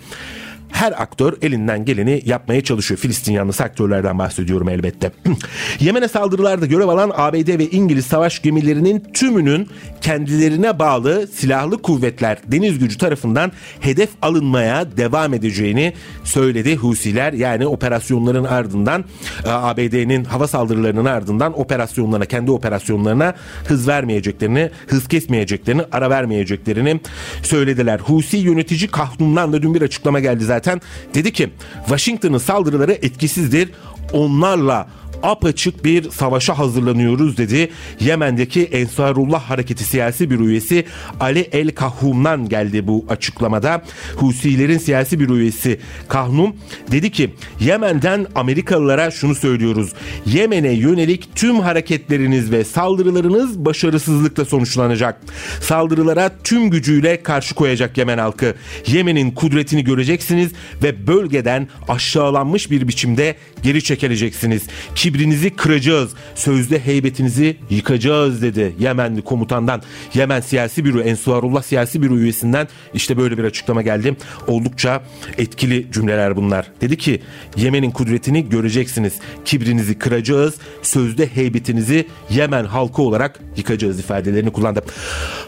her 0.72 1.02
aktör 1.02 1.34
elinden 1.42 1.84
geleni 1.84 2.22
yapmaya 2.24 2.64
çalışıyor. 2.64 3.00
Filistin 3.00 3.32
yanlısı 3.32 3.64
aktörlerden 3.64 4.18
bahsediyorum 4.18 4.68
elbette. 4.68 5.12
Yemen'e 5.80 6.08
saldırılarda 6.08 6.66
görev 6.66 6.88
alan 6.88 7.12
ABD 7.16 7.58
ve 7.58 7.70
İngiliz 7.70 8.06
savaş 8.06 8.42
gemilerinin 8.42 9.04
tümünün 9.14 9.68
kendilerine 10.00 10.78
bağlı 10.78 11.26
silahlı 11.26 11.82
kuvvetler 11.82 12.38
deniz 12.46 12.78
gücü 12.78 12.98
tarafından 12.98 13.52
hedef 13.80 14.10
alınmaya 14.22 14.96
devam 14.96 15.34
edeceğini 15.34 15.92
söyledi 16.24 16.76
Husiler. 16.76 17.32
Yani 17.32 17.66
operasyonların 17.66 18.44
ardından 18.44 19.04
e, 19.44 19.50
ABD'nin 19.50 20.24
hava 20.24 20.46
saldırılarının 20.46 21.04
ardından 21.04 21.60
operasyonlarına 21.60 22.24
kendi 22.24 22.50
operasyonlarına 22.50 23.34
hız 23.68 23.88
vermeyeceklerini, 23.88 24.70
hız 24.86 25.08
kesmeyeceklerini, 25.08 25.82
ara 25.92 26.10
vermeyeceklerini 26.10 27.00
söylediler. 27.42 28.00
Husi 28.00 28.36
yönetici 28.36 28.88
Kahnum'dan 28.88 29.52
da 29.52 29.62
dün 29.62 29.74
bir 29.74 29.82
açıklama 29.82 30.20
geldi 30.20 30.44
zaten 30.44 30.61
zaten 30.62 30.80
dedi 31.14 31.32
ki 31.32 31.50
Washington'ın 31.86 32.38
saldırıları 32.38 32.92
etkisizdir. 32.92 33.70
Onlarla 34.12 34.88
apaçık 35.22 35.84
bir 35.84 36.10
savaşa 36.10 36.58
hazırlanıyoruz 36.58 37.36
dedi. 37.38 37.70
Yemen'deki 38.00 38.62
Ensarullah 38.64 39.42
Hareketi 39.42 39.84
siyasi 39.84 40.30
bir 40.30 40.38
üyesi 40.38 40.84
Ali 41.20 41.48
El 41.52 41.70
Kahum'dan 41.70 42.48
geldi 42.48 42.86
bu 42.86 43.04
açıklamada. 43.08 43.82
Husilerin 44.16 44.78
siyasi 44.78 45.20
bir 45.20 45.28
üyesi 45.28 45.80
Kahnum 46.08 46.56
dedi 46.90 47.10
ki 47.10 47.34
Yemen'den 47.60 48.26
Amerikalılara 48.34 49.10
şunu 49.10 49.34
söylüyoruz. 49.34 49.92
Yemen'e 50.26 50.72
yönelik 50.72 51.28
tüm 51.34 51.60
hareketleriniz 51.60 52.52
ve 52.52 52.64
saldırılarınız 52.64 53.64
başarısızlıkla 53.64 54.44
sonuçlanacak. 54.44 55.20
Saldırılara 55.60 56.30
tüm 56.44 56.70
gücüyle 56.70 57.22
karşı 57.22 57.54
koyacak 57.54 57.98
Yemen 57.98 58.18
halkı. 58.18 58.54
Yemen'in 58.86 59.30
kudretini 59.30 59.84
göreceksiniz 59.84 60.52
ve 60.82 61.06
bölgeden 61.06 61.68
aşağılanmış 61.88 62.70
bir 62.70 62.88
biçimde 62.88 63.36
geri 63.62 63.84
çekileceksiniz. 63.84 64.62
Ki 64.94 65.11
kibrinizi 65.12 65.50
kıracağız. 65.50 66.10
Sözde 66.34 66.78
heybetinizi 66.78 67.56
yıkacağız 67.70 68.42
dedi 68.42 68.74
Yemenli 68.78 69.22
komutandan. 69.22 69.82
Yemen 70.14 70.40
siyasi 70.40 70.84
büro 70.84 71.00
Ensuarullah 71.00 71.62
siyasi 71.62 72.02
büro 72.02 72.16
üyesinden 72.16 72.68
işte 72.94 73.16
böyle 73.16 73.38
bir 73.38 73.44
açıklama 73.44 73.82
geldi. 73.82 74.16
Oldukça 74.46 75.02
etkili 75.38 75.86
cümleler 75.92 76.36
bunlar. 76.36 76.66
Dedi 76.80 76.96
ki 76.96 77.22
Yemen'in 77.56 77.90
kudretini 77.90 78.48
göreceksiniz. 78.48 79.14
Kibrinizi 79.44 79.98
kıracağız. 79.98 80.54
Sözde 80.82 81.26
heybetinizi 81.26 82.06
Yemen 82.30 82.64
halkı 82.64 83.02
olarak 83.02 83.40
yıkacağız 83.56 84.00
ifadelerini 84.00 84.50
kullandı. 84.50 84.84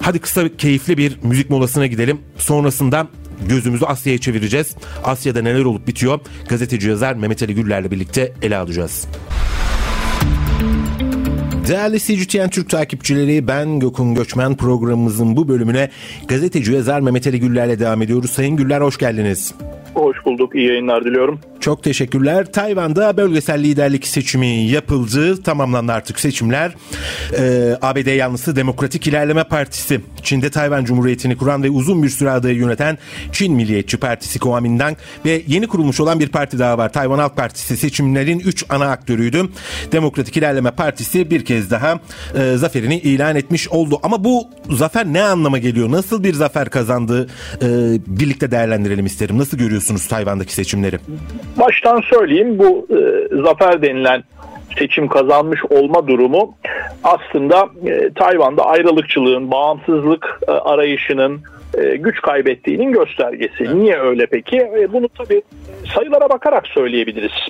Hadi 0.00 0.18
kısa 0.18 0.56
keyifli 0.56 0.98
bir 0.98 1.18
müzik 1.22 1.50
molasına 1.50 1.86
gidelim. 1.86 2.20
Sonrasında 2.38 3.08
gözümüzü 3.48 3.84
Asya'ya 3.84 4.18
çevireceğiz. 4.18 4.76
Asya'da 5.04 5.42
neler 5.42 5.64
olup 5.64 5.86
bitiyor? 5.86 6.20
Gazeteci 6.48 6.88
yazar 6.88 7.14
Mehmet 7.14 7.42
Ali 7.42 7.54
Güller'le 7.54 7.90
birlikte 7.90 8.32
ele 8.42 8.56
alacağız. 8.56 9.08
Değerli 11.68 12.00
CGTN 12.00 12.48
Türk 12.48 12.70
takipçileri 12.70 13.48
ben 13.48 13.80
Gökün 13.80 14.14
Göçmen 14.14 14.56
programımızın 14.56 15.36
bu 15.36 15.48
bölümüne 15.48 15.90
gazeteci 16.28 16.72
yazar 16.72 17.00
Mehmet 17.00 17.26
Ali 17.26 17.40
Güller'le 17.40 17.78
devam 17.78 18.02
ediyoruz. 18.02 18.30
Sayın 18.30 18.56
Güller 18.56 18.80
hoş 18.80 18.98
geldiniz. 18.98 19.54
Hoş 19.94 20.16
bulduk. 20.24 20.54
İyi 20.54 20.68
yayınlar 20.68 21.04
diliyorum. 21.04 21.40
Çok 21.64 21.82
teşekkürler. 21.82 22.52
Tayvan'da 22.52 23.16
bölgesel 23.16 23.62
liderlik 23.64 24.06
seçimi 24.06 24.46
yapıldı. 24.46 25.42
Tamamlandı 25.42 25.92
artık 25.92 26.20
seçimler. 26.20 26.74
Ee, 27.38 27.78
ABD 27.82 28.16
yanlısı 28.16 28.56
Demokratik 28.56 29.06
İlerleme 29.06 29.44
Partisi, 29.44 30.00
Çin'de 30.22 30.50
Tayvan 30.50 30.84
Cumhuriyeti'ni 30.84 31.36
kuran 31.36 31.62
ve 31.62 31.70
uzun 31.70 32.02
bir 32.02 32.08
süre 32.08 32.30
adayı 32.30 32.56
yöneten 32.56 32.98
Çin 33.32 33.54
Milliyetçi 33.54 33.96
Partisi 33.96 34.38
Kuomintang 34.38 34.96
ve 35.24 35.42
yeni 35.46 35.66
kurulmuş 35.66 36.00
olan 36.00 36.20
bir 36.20 36.28
parti 36.28 36.58
daha 36.58 36.78
var. 36.78 36.92
Tayvan 36.92 37.18
Halk 37.18 37.36
Partisi 37.36 37.76
seçimlerin 37.76 38.38
3 38.38 38.64
ana 38.68 38.90
aktörüydü. 38.90 39.48
Demokratik 39.92 40.36
İlerleme 40.36 40.70
Partisi 40.70 41.30
bir 41.30 41.44
kez 41.44 41.70
daha 41.70 42.00
e, 42.38 42.56
zaferini 42.56 42.98
ilan 42.98 43.36
etmiş 43.36 43.68
oldu. 43.68 44.00
Ama 44.02 44.24
bu 44.24 44.48
zafer 44.70 45.06
ne 45.06 45.22
anlama 45.22 45.58
geliyor? 45.58 45.90
Nasıl 45.90 46.24
bir 46.24 46.34
zafer 46.34 46.70
kazandı? 46.70 47.28
E, 47.62 47.68
birlikte 48.06 48.50
değerlendirelim 48.50 49.06
isterim. 49.06 49.38
Nasıl 49.38 49.58
görüyorsunuz 49.58 50.06
Tayvan'daki 50.06 50.54
seçimleri? 50.54 50.98
Baştan 51.56 52.00
söyleyeyim 52.00 52.58
bu 52.58 52.86
e, 52.90 53.28
zafer 53.42 53.82
denilen 53.82 54.22
seçim 54.78 55.08
kazanmış 55.08 55.60
olma 55.70 56.08
durumu 56.08 56.54
aslında 57.04 57.68
e, 57.86 58.10
Tayvan'da 58.12 58.66
ayrılıkçılığın, 58.66 59.50
bağımsızlık 59.50 60.40
e, 60.48 60.50
arayışının 60.50 61.40
e, 61.78 61.96
güç 61.96 62.20
kaybettiğinin 62.20 62.92
göstergesi. 62.92 63.54
Evet. 63.64 63.74
Niye 63.74 63.98
öyle 63.98 64.26
peki? 64.26 64.56
E, 64.56 64.92
bunu 64.92 65.08
tabii 65.08 65.42
sayılara 65.94 66.28
bakarak 66.28 66.66
söyleyebiliriz. 66.66 67.48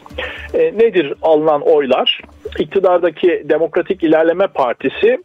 E, 0.54 0.58
nedir 0.58 1.14
alınan 1.22 1.60
oylar? 1.60 2.20
İktidardaki 2.58 3.42
Demokratik 3.44 4.02
İlerleme 4.02 4.46
Partisi 4.46 5.18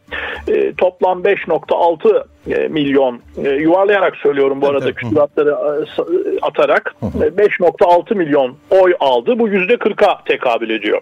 e, 0.48 0.72
toplam 0.74 1.22
5.6 1.22 2.24
e, 2.50 2.68
milyon 2.68 3.20
e, 3.44 3.50
yuvarlayarak 3.50 4.16
söylüyorum 4.16 4.60
bu 4.60 4.68
arada 4.68 4.84
evet, 4.84 4.94
küsuratları 4.94 5.50
e, 5.50 6.38
atarak 6.42 6.94
5.6 7.02 8.14
milyon 8.14 8.56
oy 8.70 8.94
aldı. 9.00 9.38
Bu 9.38 9.48
%40'a 9.48 10.24
tekabül 10.24 10.70
ediyor. 10.70 11.00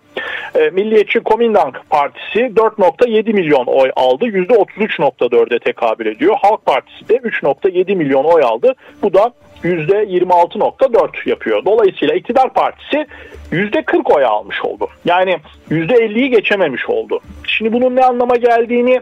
Milliyetçi 0.73 1.21
Komindang 1.21 1.75
Partisi 1.91 2.39
4.7 2.39 3.33
milyon 3.33 3.67
oy 3.67 3.91
aldı. 3.97 4.25
%33.4'e 4.25 5.59
tekabül 5.59 6.07
ediyor. 6.07 6.37
Halk 6.43 6.67
Partisi 6.67 7.09
de 7.09 7.17
3.7 7.17 7.95
milyon 7.95 8.25
oy 8.25 8.43
aldı. 8.43 8.75
Bu 9.03 9.15
da 9.15 9.33
%26.4 9.65 11.29
yapıyor. 11.29 11.65
Dolayısıyla 11.65 12.15
iktidar 12.15 12.55
partisi 12.55 13.07
%40 13.53 14.15
oy 14.15 14.25
almış 14.25 14.65
oldu. 14.65 14.89
Yani 15.05 15.37
%50'yi 15.71 16.31
geçememiş 16.31 16.89
oldu. 16.89 17.21
Şimdi 17.47 17.73
bunun 17.73 17.97
ne 17.97 18.05
anlama 18.05 18.37
geldiğini 18.37 19.01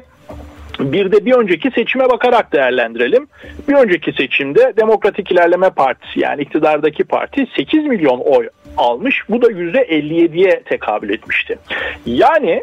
bir 0.81 1.13
de 1.13 1.27
bir 1.27 1.33
önceki 1.33 1.71
seçime 1.71 2.09
bakarak 2.09 2.53
değerlendirelim. 2.53 3.29
Bir 3.69 3.75
önceki 3.75 4.13
seçimde 4.13 4.73
Demokratik 4.77 5.33
İlerleme 5.33 5.71
Partisi 5.71 6.21
yani 6.21 6.43
iktidardaki 6.43 7.05
parti 7.05 7.47
8 7.57 7.85
milyon 7.85 8.19
oy 8.19 8.49
almış. 8.77 9.23
Bu 9.29 9.43
da 9.43 9.47
%57'ye 9.47 10.63
tekabül 10.63 11.11
etmişti. 11.11 11.59
Yani 12.07 12.63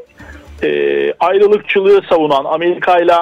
e, 0.63 1.13
ayrılıkçılığı 1.19 2.01
savunan 2.09 2.45
Amerika 2.45 2.99
ile 2.99 3.13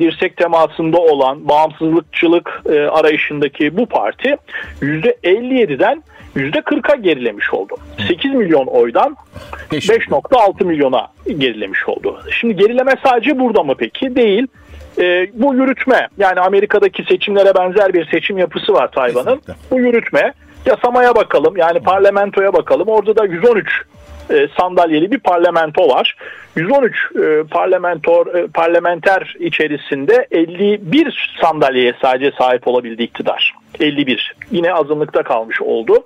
dirsek 0.00 0.36
temasında 0.36 0.98
olan 0.98 1.48
bağımsızlıkçılık 1.48 2.62
e, 2.72 2.80
arayışındaki 2.80 3.76
bu 3.76 3.86
parti 3.86 4.36
%57'den 4.82 6.02
%40'a 6.36 6.94
gerilemiş 6.94 7.54
oldu. 7.54 7.74
8 8.08 8.34
milyon 8.34 8.66
oydan 8.66 9.16
5.6 9.70 10.64
milyona 10.64 11.08
gerilemiş 11.38 11.88
oldu. 11.88 12.20
Şimdi 12.40 12.56
gerileme 12.56 12.92
sadece 13.04 13.38
burada 13.38 13.62
mı 13.62 13.74
peki? 13.78 14.16
Değil. 14.16 14.46
E, 14.98 15.30
bu 15.34 15.54
yürütme 15.54 16.08
yani 16.18 16.40
Amerika'daki 16.40 17.04
seçimlere 17.04 17.54
benzer 17.54 17.94
bir 17.94 18.06
seçim 18.10 18.38
yapısı 18.38 18.72
var 18.72 18.90
Tayvan'ın. 18.90 19.40
Bu 19.70 19.78
yürütme 19.78 20.32
yasamaya 20.66 21.14
bakalım 21.14 21.56
yani 21.56 21.80
parlamentoya 21.80 22.52
bakalım. 22.52 22.88
Orada 22.88 23.16
da 23.16 23.24
113 23.24 23.82
e, 24.30 24.48
sandalyeli 24.60 25.10
bir 25.10 25.18
parlamento 25.18 25.88
var. 25.88 26.16
113 26.56 26.94
e, 27.16 27.42
parlamentor 27.50 28.34
e, 28.34 28.46
parlamenter 28.46 29.36
içerisinde 29.40 30.26
51 30.30 31.32
sandalyeye 31.40 31.94
sadece 32.02 32.32
sahip 32.38 32.68
olabildi 32.68 33.02
iktidar. 33.02 33.54
51. 33.80 34.34
Yine 34.50 34.74
azınlıkta 34.74 35.22
kalmış 35.22 35.60
oldu. 35.60 36.04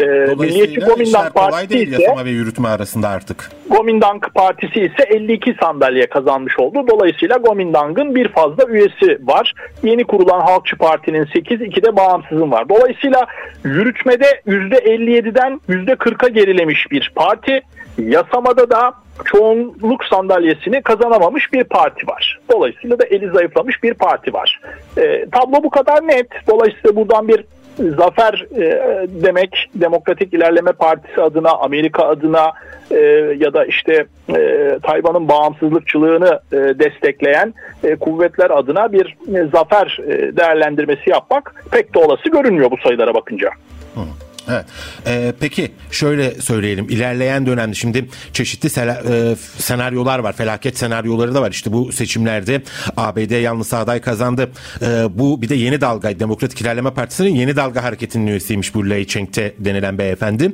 Ee, 0.00 0.04
Milliyetçi 0.38 0.80
Komindang 0.80 1.34
Partisi 1.34 1.78
ise 1.78 2.02
yasama 2.02 2.24
ve 2.24 2.30
yürütme 2.30 2.68
arasında 2.68 3.08
artık. 3.08 3.50
Komindang 3.70 4.24
Partisi 4.34 4.80
ise 4.80 5.02
52 5.08 5.56
sandalye 5.60 6.06
kazanmış 6.06 6.58
oldu. 6.58 6.84
Dolayısıyla 6.90 7.42
Komindang'ın 7.42 8.14
bir 8.14 8.28
fazla 8.28 8.66
üyesi 8.68 9.18
var. 9.22 9.52
Yeni 9.82 10.04
kurulan 10.04 10.40
Halkçı 10.40 10.76
Parti'nin 10.76 11.24
8, 11.24 11.60
2 11.60 11.82
de 11.82 11.96
bağımsızın 11.96 12.50
var. 12.50 12.68
Dolayısıyla 12.68 13.26
yürütmede 13.64 14.40
%57'den 14.46 15.60
%40'a 15.68 16.28
gerilemiş 16.28 16.90
bir 16.90 17.12
parti. 17.14 17.62
Yasamada 17.98 18.70
da 18.70 18.92
çoğunluk 19.24 20.04
sandalyesini 20.04 20.82
kazanamamış 20.82 21.52
bir 21.52 21.64
parti 21.64 22.06
var. 22.06 22.40
Dolayısıyla 22.52 22.98
da 22.98 23.04
eli 23.04 23.30
zayıflamış 23.30 23.82
bir 23.82 23.94
parti 23.94 24.34
var. 24.34 24.60
E, 24.96 25.26
tablo 25.32 25.62
bu 25.62 25.70
kadar 25.70 26.08
net. 26.08 26.28
Dolayısıyla 26.48 26.96
buradan 26.96 27.28
bir 27.28 27.44
zafer 27.76 28.46
e, 28.56 29.06
demek 29.08 29.70
Demokratik 29.74 30.34
İlerleme 30.34 30.72
Partisi 30.72 31.22
adına, 31.22 31.50
Amerika 31.50 32.04
adına 32.04 32.52
e, 32.90 32.98
ya 33.38 33.54
da 33.54 33.64
işte 33.64 34.06
e, 34.36 34.78
Tayvan'ın 34.82 35.28
bağımsızlıkçılığını 35.28 36.40
e, 36.52 36.56
destekleyen 36.56 37.54
e, 37.84 37.96
kuvvetler 37.96 38.50
adına 38.50 38.92
bir 38.92 39.16
e, 39.34 39.46
zafer 39.52 39.98
e, 40.06 40.36
değerlendirmesi 40.36 41.10
yapmak 41.10 41.64
pek 41.72 41.94
de 41.94 41.98
olası 41.98 42.30
görünmüyor 42.30 42.70
bu 42.70 42.76
sayılara 42.76 43.14
bakınca. 43.14 43.50
Hı. 43.94 44.00
Evet. 44.48 44.64
Ee, 45.06 45.32
peki 45.40 45.72
şöyle 45.90 46.40
söyleyelim. 46.40 46.88
İlerleyen 46.88 47.46
dönemde 47.46 47.74
şimdi 47.74 48.08
çeşitli 48.32 48.70
sel- 48.70 49.32
e, 49.32 49.36
senaryolar 49.58 50.18
var. 50.18 50.32
Felaket 50.32 50.78
senaryoları 50.78 51.34
da 51.34 51.42
var. 51.42 51.50
İşte 51.50 51.72
bu 51.72 51.92
seçimlerde 51.92 52.62
ABD 52.96 53.40
yalnız 53.40 53.74
aday 53.74 54.00
kazandı. 54.00 54.50
Ee, 54.82 54.86
bu 55.10 55.42
bir 55.42 55.48
de 55.48 55.54
yeni 55.54 55.80
dalga 55.80 56.20
Demokratik 56.20 56.60
İlerleme 56.60 56.90
Partisi'nin 56.90 57.34
yeni 57.34 57.56
dalga 57.56 57.82
hareketinin 57.84 58.26
üyesiymiş 58.26 58.74
bu 58.74 58.90
Lei 58.90 59.06
Cheng'te 59.06 59.54
denilen 59.58 59.98
beyefendi. 59.98 60.52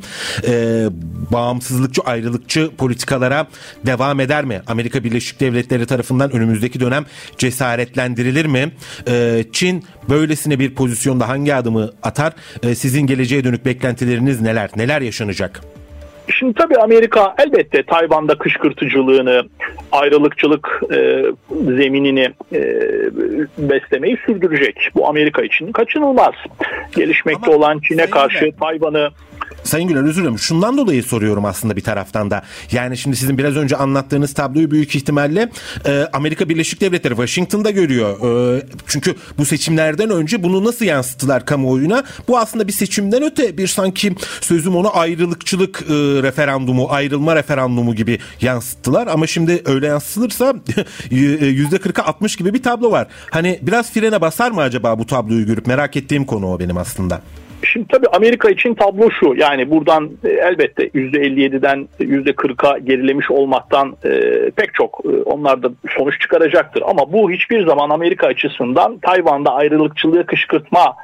Ee, 0.49 0.87
bağımsızlıkçı 1.32 2.02
ayrılıkçı 2.02 2.70
politikalara 2.78 3.47
devam 3.87 4.20
eder 4.20 4.44
mi? 4.44 4.62
Amerika 4.66 5.04
Birleşik 5.04 5.40
Devletleri 5.40 5.87
tarafından 5.87 6.32
önümüzdeki 6.32 6.80
dönem 6.80 7.06
cesaretlendirilir 7.38 8.47
mi? 8.47 8.73
Ee, 9.09 9.44
Çin 9.52 9.85
böylesine 10.11 10.59
bir 10.59 10.75
pozisyonda 10.75 11.29
hangi 11.29 11.55
adımı 11.55 11.90
atar? 12.02 12.33
Ee, 12.62 12.75
sizin 12.75 13.07
geleceğe 13.07 13.45
dönük 13.45 13.67
beklentileriniz 13.67 14.40
neler? 14.40 14.71
Neler 14.76 15.00
yaşanacak? 15.00 15.61
Şimdi 16.38 16.55
tabii 16.55 16.76
Amerika 16.76 17.35
elbette 17.38 17.83
Tayvan'da 17.83 18.38
kışkırtıcılığını, 18.38 19.43
ayrılıkçılık 19.93 20.83
e, 20.93 21.25
zeminini 21.50 22.33
e, 22.52 22.61
beslemeyi 23.59 24.19
sürdürecek. 24.26 24.90
Bu 24.95 25.09
Amerika 25.09 25.43
için 25.43 25.73
kaçınılmaz. 25.73 26.35
Gelişmekte 26.96 27.51
Ama 27.51 27.57
olan 27.57 27.79
Çin'e 27.79 28.07
karşı 28.07 28.53
Tayvan'ı 28.61 29.11
Sayın 29.64 29.88
Güler 29.88 30.02
özür 30.02 30.22
dilerim. 30.22 30.38
Şundan 30.38 30.76
dolayı 30.76 31.02
soruyorum 31.02 31.44
aslında 31.44 31.76
bir 31.76 31.80
taraftan 31.80 32.30
da. 32.30 32.42
Yani 32.72 32.96
şimdi 32.96 33.16
sizin 33.16 33.38
biraz 33.38 33.56
önce 33.56 33.76
anlattığınız 33.76 34.34
tabloyu 34.34 34.70
büyük 34.70 34.96
ihtimalle 34.96 35.50
e, 35.86 36.06
Amerika 36.12 36.48
Birleşik 36.48 36.80
Devletleri 36.80 37.14
Washington'da 37.14 37.70
görüyor. 37.70 38.56
E, 38.56 38.62
çünkü 38.86 39.14
bu 39.38 39.44
seçimlerden 39.44 40.10
önce 40.10 40.42
bunu 40.42 40.64
nasıl 40.64 40.84
yansıttılar 40.84 41.46
kamuoyuna? 41.46 42.04
Bu 42.28 42.38
aslında 42.38 42.68
bir 42.68 42.72
seçimden 42.72 43.22
öte 43.22 43.58
bir 43.58 43.66
sanki 43.66 44.14
sözüm 44.40 44.76
onu 44.76 44.98
ayrılıkçılık 44.98 45.82
e, 45.82 45.94
referandumu, 46.22 46.86
ayrılma 46.90 47.36
referandumu 47.36 47.94
gibi 47.94 48.18
yansıttılar. 48.40 49.06
Ama 49.06 49.26
şimdi 49.26 49.62
öyle 49.64 49.86
yansıtılırsa 49.86 50.50
%40'a 51.10 52.06
60 52.06 52.36
gibi 52.36 52.54
bir 52.54 52.62
tablo 52.62 52.90
var. 52.90 53.06
Hani 53.30 53.58
biraz 53.62 53.92
frene 53.92 54.20
basar 54.20 54.50
mı 54.50 54.60
acaba 54.60 54.98
bu 54.98 55.06
tabloyu 55.06 55.46
görüp 55.46 55.66
merak 55.66 55.96
ettiğim 55.96 56.24
konu 56.24 56.52
o 56.52 56.58
benim 56.58 56.76
aslında. 56.76 57.22
Şimdi 57.62 57.87
tabii 57.88 58.07
Amerika 58.12 58.51
için 58.51 58.75
tablo 58.75 59.11
şu 59.11 59.35
yani 59.37 59.70
buradan 59.70 60.11
e, 60.25 60.29
elbette 60.29 60.87
%57'den 60.87 61.88
%40'a 62.01 62.79
gerilemiş 62.79 63.31
olmaktan 63.31 63.96
e, 64.05 64.11
pek 64.51 64.75
çok 64.75 65.01
e, 65.05 65.09
onlar 65.09 65.62
da 65.62 65.70
sonuç 65.96 66.20
çıkaracaktır. 66.20 66.83
Ama 66.87 67.12
bu 67.12 67.31
hiçbir 67.31 67.66
zaman 67.66 67.90
Amerika 67.90 68.27
açısından 68.27 68.99
Tayvan'da 68.99 69.55
ayrılıkçılığı 69.55 70.27
kışkırtma 70.27 70.96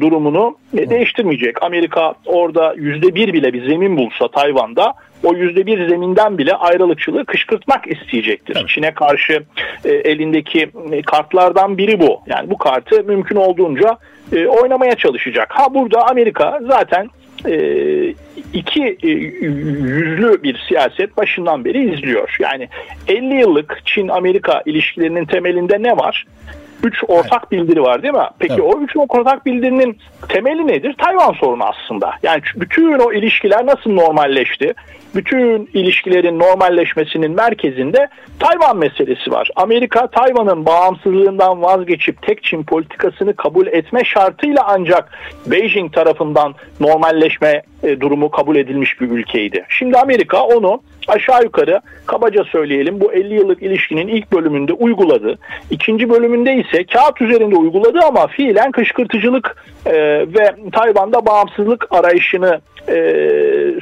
durumunu 0.00 0.56
değiştirmeyecek. 0.72 1.62
Amerika 1.62 2.14
orada 2.26 2.74
%1 2.74 3.32
bile 3.32 3.52
bir 3.52 3.68
zemin 3.68 3.96
bulsa 3.96 4.28
Tayvan'da 4.28 4.94
o 5.24 5.34
yüzde 5.34 5.66
bir 5.66 5.88
zeminden 5.88 6.38
bile 6.38 6.54
ayrılıkçılığı 6.54 7.24
kışkırtmak 7.24 7.86
isteyecektir. 7.86 8.56
Evet. 8.56 8.68
Çin'e 8.68 8.94
karşı 8.94 9.44
e, 9.84 9.92
elindeki 9.92 10.70
e, 10.92 11.02
kartlardan 11.02 11.78
biri 11.78 12.00
bu. 12.00 12.20
Yani 12.26 12.50
bu 12.50 12.58
kartı 12.58 13.04
mümkün 13.04 13.36
olduğunca 13.36 13.98
e, 14.32 14.46
oynamaya 14.46 14.94
çalışacak. 14.94 15.48
Ha 15.50 15.74
burada 15.74 16.08
Amerika 16.08 16.60
zaten 16.68 17.10
e, 17.46 17.54
iki 18.52 18.98
e, 19.02 19.08
yüzlü 19.08 20.42
bir 20.42 20.64
siyaset 20.68 21.16
başından 21.16 21.64
beri 21.64 21.94
izliyor. 21.94 22.36
Yani 22.40 22.68
50 23.08 23.34
yıllık 23.34 23.82
Çin-Amerika 23.84 24.62
ilişkilerinin 24.66 25.24
temelinde 25.24 25.82
ne 25.82 25.96
var? 25.96 26.26
Üç 26.82 27.04
ortak 27.08 27.52
bildiri 27.52 27.82
var 27.82 28.02
değil 28.02 28.14
mi? 28.14 28.28
Peki 28.38 28.54
evet. 28.54 28.64
o 28.74 28.80
üç 28.80 28.96
ortak 28.96 29.46
bildirinin 29.46 29.98
temeli 30.28 30.66
nedir? 30.66 30.94
Tayvan 30.98 31.32
sorunu 31.32 31.64
aslında. 31.64 32.12
Yani 32.22 32.42
bütün 32.56 32.98
o 32.98 33.12
ilişkiler 33.12 33.66
nasıl 33.66 33.90
normalleşti? 33.90 34.74
Bütün 35.14 35.70
ilişkilerin 35.74 36.38
normalleşmesinin 36.38 37.30
merkezinde 37.30 38.08
Tayvan 38.38 38.76
meselesi 38.76 39.30
var. 39.30 39.50
Amerika 39.56 40.06
Tayvan'ın 40.06 40.66
bağımsızlığından 40.66 41.62
vazgeçip 41.62 42.22
tek 42.22 42.42
Çin 42.42 42.64
politikasını 42.64 43.36
kabul 43.36 43.66
etme 43.66 44.04
şartıyla 44.04 44.62
ancak 44.66 45.18
Beijing 45.46 45.92
tarafından 45.92 46.54
normalleşme 46.80 47.62
e, 47.82 48.00
durumu 48.00 48.30
kabul 48.30 48.56
edilmiş 48.56 49.00
bir 49.00 49.10
ülkeydi. 49.10 49.64
Şimdi 49.68 49.98
Amerika 49.98 50.42
onu 50.42 50.80
aşağı 51.08 51.42
yukarı 51.42 51.80
kabaca 52.06 52.44
söyleyelim 52.44 53.00
bu 53.00 53.12
50 53.12 53.34
yıllık 53.34 53.62
ilişkinin 53.62 54.08
ilk 54.08 54.32
bölümünde 54.32 54.72
uyguladı. 54.72 55.38
İkinci 55.70 56.10
bölümünde 56.10 56.54
ise 56.54 56.84
kağıt 56.84 57.22
üzerinde 57.22 57.56
uyguladı 57.56 57.98
ama 58.08 58.26
fiilen 58.26 58.72
kışkırtıcılık 58.72 59.56
e, 59.86 59.92
ve 60.20 60.54
Tayvan'da 60.72 61.26
bağımsızlık 61.26 61.86
arayışını 61.90 62.60
e, 62.88 62.94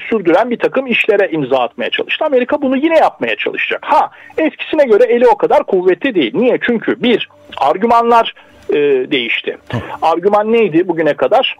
sürdüren 0.08 0.50
bir 0.50 0.58
takım 0.58 0.86
işlere 0.86 1.28
imza 1.30 1.58
atmaya 1.58 1.90
çalıştı. 1.90 2.24
Amerika 2.24 2.62
bunu 2.62 2.76
yine 2.76 2.96
yapmaya 2.96 3.36
çalışacak. 3.36 3.80
Ha 3.84 4.10
eskisine 4.38 4.84
göre 4.84 5.04
eli 5.04 5.28
o 5.28 5.36
kadar 5.36 5.64
kuvvetli 5.64 6.14
değil. 6.14 6.32
Niye? 6.34 6.58
Çünkü 6.62 7.02
bir 7.02 7.28
argümanlar 7.56 8.34
e, 8.70 8.76
değişti. 9.10 9.58
Argüman 10.02 10.52
neydi 10.52 10.88
bugüne 10.88 11.14
kadar? 11.14 11.56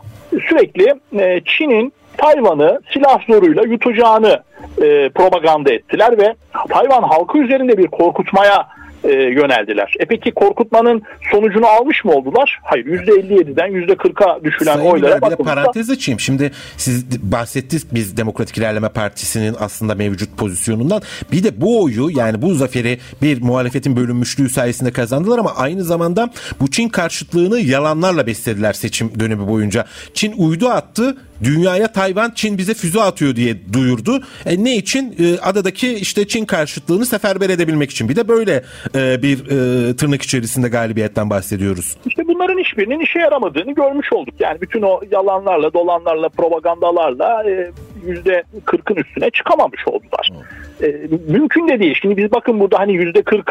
Sürekli 0.48 0.94
e, 1.20 1.40
Çin'in 1.44 1.92
Tayvan'ı 2.16 2.80
silah 2.92 3.26
zoruyla 3.26 3.62
yutacağını 3.62 4.42
e, 4.82 5.08
propaganda 5.08 5.72
ettiler 5.72 6.18
ve 6.18 6.34
Tayvan 6.68 7.02
halkı 7.02 7.38
üzerinde 7.38 7.78
bir 7.78 7.86
korkutmaya 7.86 8.68
e, 9.04 9.12
yöneldiler. 9.12 9.94
E 9.98 10.04
peki 10.04 10.32
korkutmanın 10.32 11.02
sonucunu 11.30 11.66
almış 11.66 12.04
mı 12.04 12.12
oldular? 12.12 12.60
Hayır 12.62 12.86
%57'den 12.86 13.70
%40'a 13.70 14.44
düşülen 14.44 14.74
Sayın 14.74 14.90
oylara 14.90 15.16
de 15.16 15.20
bakılırsa 15.20 15.54
parantez 15.54 15.90
açayım. 15.90 16.20
Şimdi 16.20 16.52
siz 16.76 17.32
bahsettiniz 17.32 17.86
biz 17.94 18.16
Demokratik 18.16 18.58
İlerleme 18.58 18.88
Partisi'nin 18.88 19.56
aslında 19.60 19.94
mevcut 19.94 20.36
pozisyonundan. 20.36 21.02
Bir 21.32 21.44
de 21.44 21.60
bu 21.60 21.82
oyu 21.82 22.08
yani 22.10 22.42
bu 22.42 22.54
zaferi 22.54 22.98
bir 23.22 23.42
muhalefetin 23.42 23.96
bölünmüşlüğü 23.96 24.48
sayesinde 24.48 24.90
kazandılar 24.90 25.38
ama 25.38 25.54
aynı 25.56 25.84
zamanda 25.84 26.30
bu 26.60 26.70
Çin 26.70 26.88
karşıtlığını 26.88 27.60
yalanlarla 27.60 28.26
beslediler 28.26 28.72
seçim 28.72 29.20
dönemi 29.20 29.48
boyunca. 29.48 29.84
Çin 30.14 30.32
uydu 30.36 30.68
attı 30.68 31.16
dünyaya 31.42 31.92
Tayvan 31.92 32.30
Çin 32.34 32.58
bize 32.58 32.74
füze 32.74 33.00
atıyor 33.00 33.36
diye 33.36 33.56
duyurdu. 33.72 34.22
E, 34.46 34.64
ne 34.64 34.76
için? 34.76 35.16
E, 35.18 35.38
adadaki 35.38 35.94
işte 35.94 36.28
Çin 36.28 36.44
karşıtlığını 36.44 37.06
seferber 37.06 37.50
edebilmek 37.50 37.90
için. 37.90 38.08
Bir 38.08 38.16
de 38.16 38.28
böyle 38.28 38.62
e, 38.94 39.22
bir 39.22 39.38
e, 39.38 39.96
tırnak 39.96 40.22
içerisinde 40.22 40.68
galibiyetten 40.68 41.30
bahsediyoruz. 41.30 41.96
İşte 42.06 42.28
bunların 42.28 42.58
hiçbirinin 42.58 43.00
işe 43.00 43.18
yaramadığını 43.18 43.72
görmüş 43.74 44.12
olduk. 44.12 44.34
Yani 44.40 44.60
bütün 44.60 44.82
o 44.82 45.00
yalanlarla, 45.10 45.72
dolanlarla, 45.72 46.28
propagandalarla 46.28 47.44
e, 47.50 47.70
%40'ın 48.06 48.96
üstüne 48.96 49.30
çıkamamış 49.30 49.88
oldular. 49.88 50.30
E, 50.82 50.86
mümkün 51.28 51.68
de 51.68 51.80
değil. 51.80 51.98
Şimdi 52.02 52.16
biz 52.16 52.32
bakın 52.32 52.60
burada 52.60 52.78
hani 52.78 52.92
%40 52.92 53.42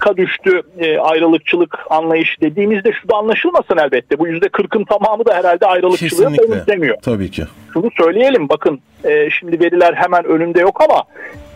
kadüştü 0.00 0.62
e, 0.78 0.98
ayrılıkçılık 0.98 1.78
anlayışı 1.90 2.40
dediğimizde 2.40 2.92
şu 2.92 3.08
da 3.08 3.16
anlaşılmasın 3.16 3.76
elbette. 3.76 4.18
Bu 4.18 4.28
yüzde 4.28 4.48
kırkın 4.48 4.84
tamamı 4.84 5.26
da 5.26 5.34
herhalde 5.34 5.66
ayrılıkçılığı 5.66 6.32
benimsemiyor. 6.38 6.96
Tabii 7.02 7.30
ki. 7.30 7.44
Şunu 7.72 7.88
söyleyelim 7.96 8.48
bakın 8.48 8.80
e, 9.04 9.30
şimdi 9.30 9.60
veriler 9.60 9.94
hemen 9.94 10.24
önümde 10.24 10.60
yok 10.60 10.80
ama 10.88 11.04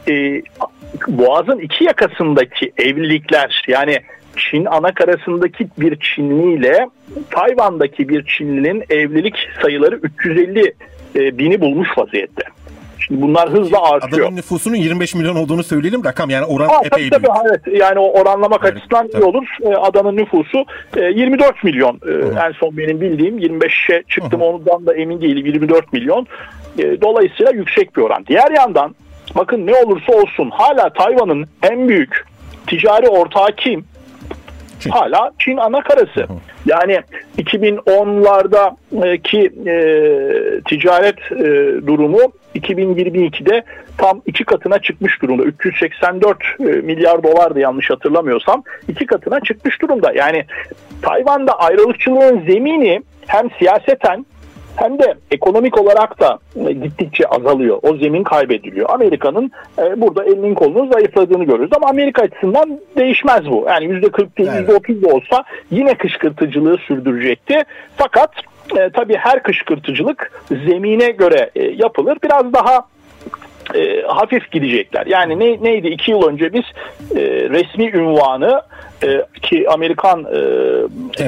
e, 0.08 0.42
Boğaz'ın 1.08 1.58
iki 1.58 1.84
yakasındaki 1.84 2.72
evlilikler 2.78 3.64
yani 3.68 3.98
Çin 4.36 4.64
anakarasındaki 4.64 5.68
bir 5.78 5.98
Çinli 6.00 6.54
ile 6.54 6.88
Tayvan'daki 7.30 8.08
bir 8.08 8.24
Çinlinin 8.26 8.84
evlilik 8.90 9.34
sayıları 9.62 9.96
350 9.96 10.74
e, 11.16 11.38
bini 11.38 11.60
bulmuş 11.60 11.88
vaziyette. 11.98 12.42
Şimdi 13.06 13.22
bunlar 13.22 13.50
hızla 13.50 13.82
artıyor. 13.82 14.26
Adanın 14.26 14.36
nüfusunun 14.36 14.74
25 14.74 15.14
milyon 15.14 15.36
olduğunu 15.36 15.62
söyleyelim. 15.62 16.04
Rakam 16.04 16.30
yani 16.30 16.44
oran 16.44 16.68
Aa, 16.68 16.80
epey 16.84 17.10
tabii, 17.10 17.22
büyük. 17.22 17.36
Evet, 17.50 17.80
yani 17.80 17.98
o 17.98 18.20
oranlamak 18.20 18.60
evet, 18.64 18.76
açısından 18.76 19.08
tabii. 19.08 19.22
iyi 19.22 19.24
olur. 19.24 19.46
E, 19.62 19.68
adanın 19.68 20.16
nüfusu 20.16 20.64
24 20.96 21.50
e, 21.50 21.54
milyon. 21.62 22.00
Hı. 22.02 22.34
En 22.46 22.52
son 22.52 22.76
benim 22.76 23.00
bildiğim 23.00 23.38
25'e 23.38 24.02
çıktım 24.08 24.40
Hı. 24.40 24.44
ondan 24.44 24.86
da 24.86 24.94
emin 24.94 25.20
değilim 25.20 25.46
24 25.46 25.92
milyon. 25.92 26.26
Dolayısıyla 26.78 27.52
yüksek 27.52 27.96
bir 27.96 28.02
oran. 28.02 28.26
Diğer 28.26 28.50
yandan 28.50 28.94
bakın 29.34 29.66
ne 29.66 29.74
olursa 29.74 30.12
olsun 30.12 30.50
hala 30.50 30.90
Tayvan'ın 30.90 31.46
en 31.62 31.88
büyük 31.88 32.24
ticari 32.66 33.08
ortağı 33.08 33.52
kim? 33.56 33.84
Çin. 34.80 34.90
Hala 34.90 35.30
Çin 35.38 35.56
ana 35.56 35.80
karası. 35.80 36.20
Hı. 36.20 36.28
Yani 36.66 37.00
2010'lardaki 37.38 39.68
e, 39.68 40.60
ticaret 40.60 41.32
e, 41.32 41.36
durumu 41.86 42.32
2022'de 42.54 43.62
tam 43.98 44.22
iki 44.26 44.44
katına 44.44 44.78
çıkmış 44.78 45.22
durumda. 45.22 45.42
384 45.42 46.38
e, 46.60 46.64
milyar 46.64 47.22
dolardı 47.22 47.60
yanlış 47.60 47.90
hatırlamıyorsam. 47.90 48.62
iki 48.88 49.06
katına 49.06 49.40
çıkmış 49.40 49.82
durumda. 49.82 50.12
Yani 50.12 50.44
Tayvan'da 51.02 51.58
ayrılıkçılığın 51.58 52.40
zemini 52.46 53.02
hem 53.26 53.50
siyaseten 53.58 54.26
hem 54.76 54.98
de 54.98 55.14
ekonomik 55.30 55.80
olarak 55.80 56.20
da 56.20 56.38
e, 56.68 56.72
gittikçe 56.72 57.26
azalıyor. 57.26 57.78
O 57.82 57.96
zemin 57.96 58.22
kaybediliyor. 58.22 58.90
Amerika'nın 58.90 59.50
e, 59.78 60.00
burada 60.00 60.24
elinin 60.24 60.54
kolunun 60.54 60.92
zayıfladığını 60.92 61.44
görüyoruz 61.44 61.72
ama 61.76 61.88
Amerika 61.88 62.22
açısından 62.22 62.80
değişmez 62.96 63.50
bu. 63.50 63.64
Yani 63.68 63.84
%40 63.84 64.38
değil 64.38 64.50
evet. 64.54 64.68
%30 64.68 65.02
da 65.02 65.08
olsa 65.08 65.44
yine 65.70 65.94
kışkırtıcılığı 65.94 66.76
sürdürecekti. 66.76 67.62
Fakat 67.96 68.30
e, 68.78 68.90
tabii 68.90 69.16
her 69.16 69.42
kışkırtıcılık 69.42 70.32
zemine 70.66 71.10
göre 71.10 71.50
e, 71.56 71.62
yapılır. 71.62 72.18
Biraz 72.24 72.52
daha 72.52 72.86
e, 73.74 74.02
hafif 74.02 74.50
gidecekler. 74.50 75.06
Yani 75.06 75.38
ne, 75.38 75.62
neydi 75.62 75.88
iki 75.88 76.10
yıl 76.10 76.28
önce 76.28 76.52
biz 76.52 76.64
e, 77.16 77.20
resmi 77.50 77.90
ünvanı 77.90 78.62
e, 79.04 79.22
ki 79.42 79.70
Amerikan 79.70 80.24
e, 80.24 80.38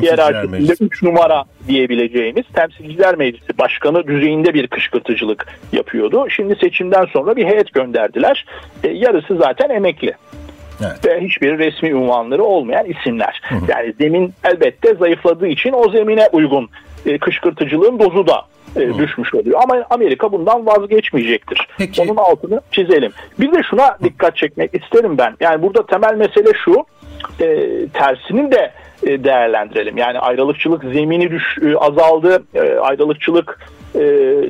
hiyerarşisinde 0.00 0.74
3 0.80 1.02
numara 1.02 1.44
diyebileceğimiz 1.68 2.44
Temsilciler 2.54 3.14
Meclisi 3.14 3.58
Başkanı 3.58 4.06
düzeyinde 4.06 4.54
bir 4.54 4.66
kışkırtıcılık 4.66 5.46
yapıyordu. 5.72 6.26
Şimdi 6.30 6.56
seçimden 6.56 7.04
sonra 7.04 7.36
bir 7.36 7.46
heyet 7.46 7.72
gönderdiler. 7.72 8.46
E, 8.84 8.88
yarısı 8.88 9.36
zaten 9.36 9.70
emekli. 9.70 10.14
Evet. 10.80 11.06
Ve 11.06 11.20
hiçbir 11.20 11.58
resmi 11.58 11.88
ünvanları 11.88 12.44
olmayan 12.44 12.86
isimler. 12.86 13.40
Hı 13.48 13.54
hı. 13.54 13.60
Yani 13.68 13.94
zemin 14.00 14.34
elbette 14.44 14.94
zayıfladığı 14.94 15.46
için 15.46 15.72
o 15.72 15.90
zemine 15.90 16.28
uygun 16.32 16.68
e, 17.06 17.18
kışkırtıcılığın 17.18 17.98
dozu 17.98 18.26
da 18.26 18.42
e, 18.76 18.98
düşmüş 18.98 19.34
oluyor. 19.34 19.60
Ama 19.62 19.84
Amerika 19.90 20.32
bundan 20.32 20.66
vazgeçmeyecektir. 20.66 21.68
Peki. 21.78 22.02
Onun 22.02 22.16
altını 22.16 22.60
çizelim. 22.70 23.12
Bir 23.40 23.52
de 23.52 23.62
şuna 23.70 23.98
dikkat 24.04 24.36
çekmek 24.36 24.74
isterim 24.74 25.18
ben. 25.18 25.36
Yani 25.40 25.62
burada 25.62 25.86
temel 25.86 26.14
mesele 26.14 26.52
şu. 26.64 26.84
E, 27.40 27.46
tersinin 27.88 28.52
de 28.52 28.72
e, 29.02 29.24
değerlendirelim. 29.24 29.96
Yani 29.96 30.18
ayrılıkçılık 30.18 30.84
zemini 30.84 31.30
düş, 31.30 31.58
e, 31.62 31.76
azaldı. 31.76 32.44
E, 32.54 32.60
ayrılıkçılık 32.60 33.58
e, 33.94 34.00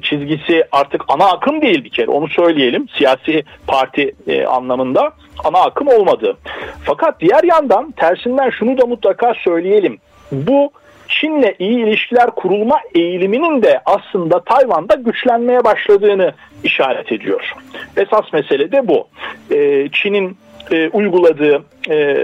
çizgisi 0.02 0.64
artık 0.72 1.02
ana 1.08 1.24
akım 1.24 1.62
değil 1.62 1.84
bir 1.84 1.90
kere. 1.90 2.10
Onu 2.10 2.28
söyleyelim. 2.28 2.88
Siyasi 2.98 3.44
parti 3.66 4.14
e, 4.26 4.44
anlamında 4.44 5.12
ana 5.44 5.58
akım 5.58 5.88
olmadı. 5.88 6.36
Fakat 6.84 7.20
diğer 7.20 7.44
yandan 7.44 7.90
tersinden 7.90 8.50
şunu 8.50 8.78
da 8.78 8.86
mutlaka 8.86 9.34
söyleyelim. 9.34 9.98
Bu 10.32 10.70
Çin'le 11.08 11.54
iyi 11.58 11.86
ilişkiler 11.86 12.26
kurulma 12.30 12.80
eğiliminin 12.94 13.62
de 13.62 13.80
aslında 13.86 14.44
Tayvan'da 14.44 14.94
güçlenmeye 14.94 15.64
başladığını 15.64 16.32
işaret 16.64 17.12
ediyor. 17.12 17.52
Esas 17.96 18.32
mesele 18.32 18.72
de 18.72 18.88
bu. 18.88 19.08
Ee, 19.50 19.88
Çin'in 19.92 20.36
e, 20.70 20.88
uyguladığı 20.88 21.64
e, 21.90 22.16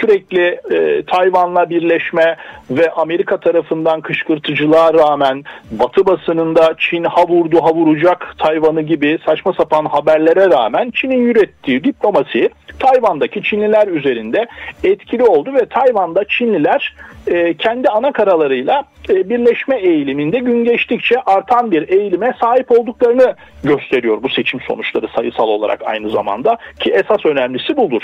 sürekli 0.00 0.60
e, 0.70 1.02
Tayvan'la 1.02 1.70
birleşme 1.70 2.36
ve 2.70 2.90
Amerika 2.90 3.40
tarafından 3.40 4.00
kışkırtıcılığa 4.00 4.94
rağmen 4.94 5.44
Batı 5.70 6.06
basınında 6.06 6.74
Çin 6.78 7.04
ha 7.04 7.22
vurdu 7.28 7.60
ha 7.62 7.74
vuracak 7.74 8.34
Tayvan'ı 8.38 8.82
gibi 8.82 9.18
saçma 9.26 9.52
sapan 9.52 9.84
haberlere 9.84 10.50
rağmen 10.50 10.90
Çin'in 10.90 11.28
ürettiği 11.28 11.84
diplomasi 11.84 12.50
Tayvan'daki 12.78 13.42
Çinliler 13.42 13.88
üzerinde 13.88 14.46
etkili 14.84 15.22
oldu 15.22 15.54
ve 15.54 15.66
Tayvan'da 15.66 16.24
Çinliler 16.24 16.94
e, 17.26 17.54
kendi 17.54 17.88
ana 17.88 18.12
karalarıyla 18.12 18.84
e, 19.08 19.28
birleşme 19.28 19.78
eğiliminde 19.78 20.38
gün 20.38 20.64
geçtikçe 20.64 21.20
artan 21.26 21.70
bir 21.70 21.88
eğilime 21.88 22.34
sahip 22.40 22.72
olduklarını 22.72 23.34
gösteriyor 23.64 24.22
bu 24.22 24.28
seçim 24.28 24.60
sonuçları 24.60 25.08
sayısal 25.16 25.48
olarak 25.48 25.82
aynı 25.84 26.10
zamanda 26.10 26.56
ki 26.80 26.90
esas 26.90 27.26
önemlisi 27.26 27.76
budur. 27.76 28.02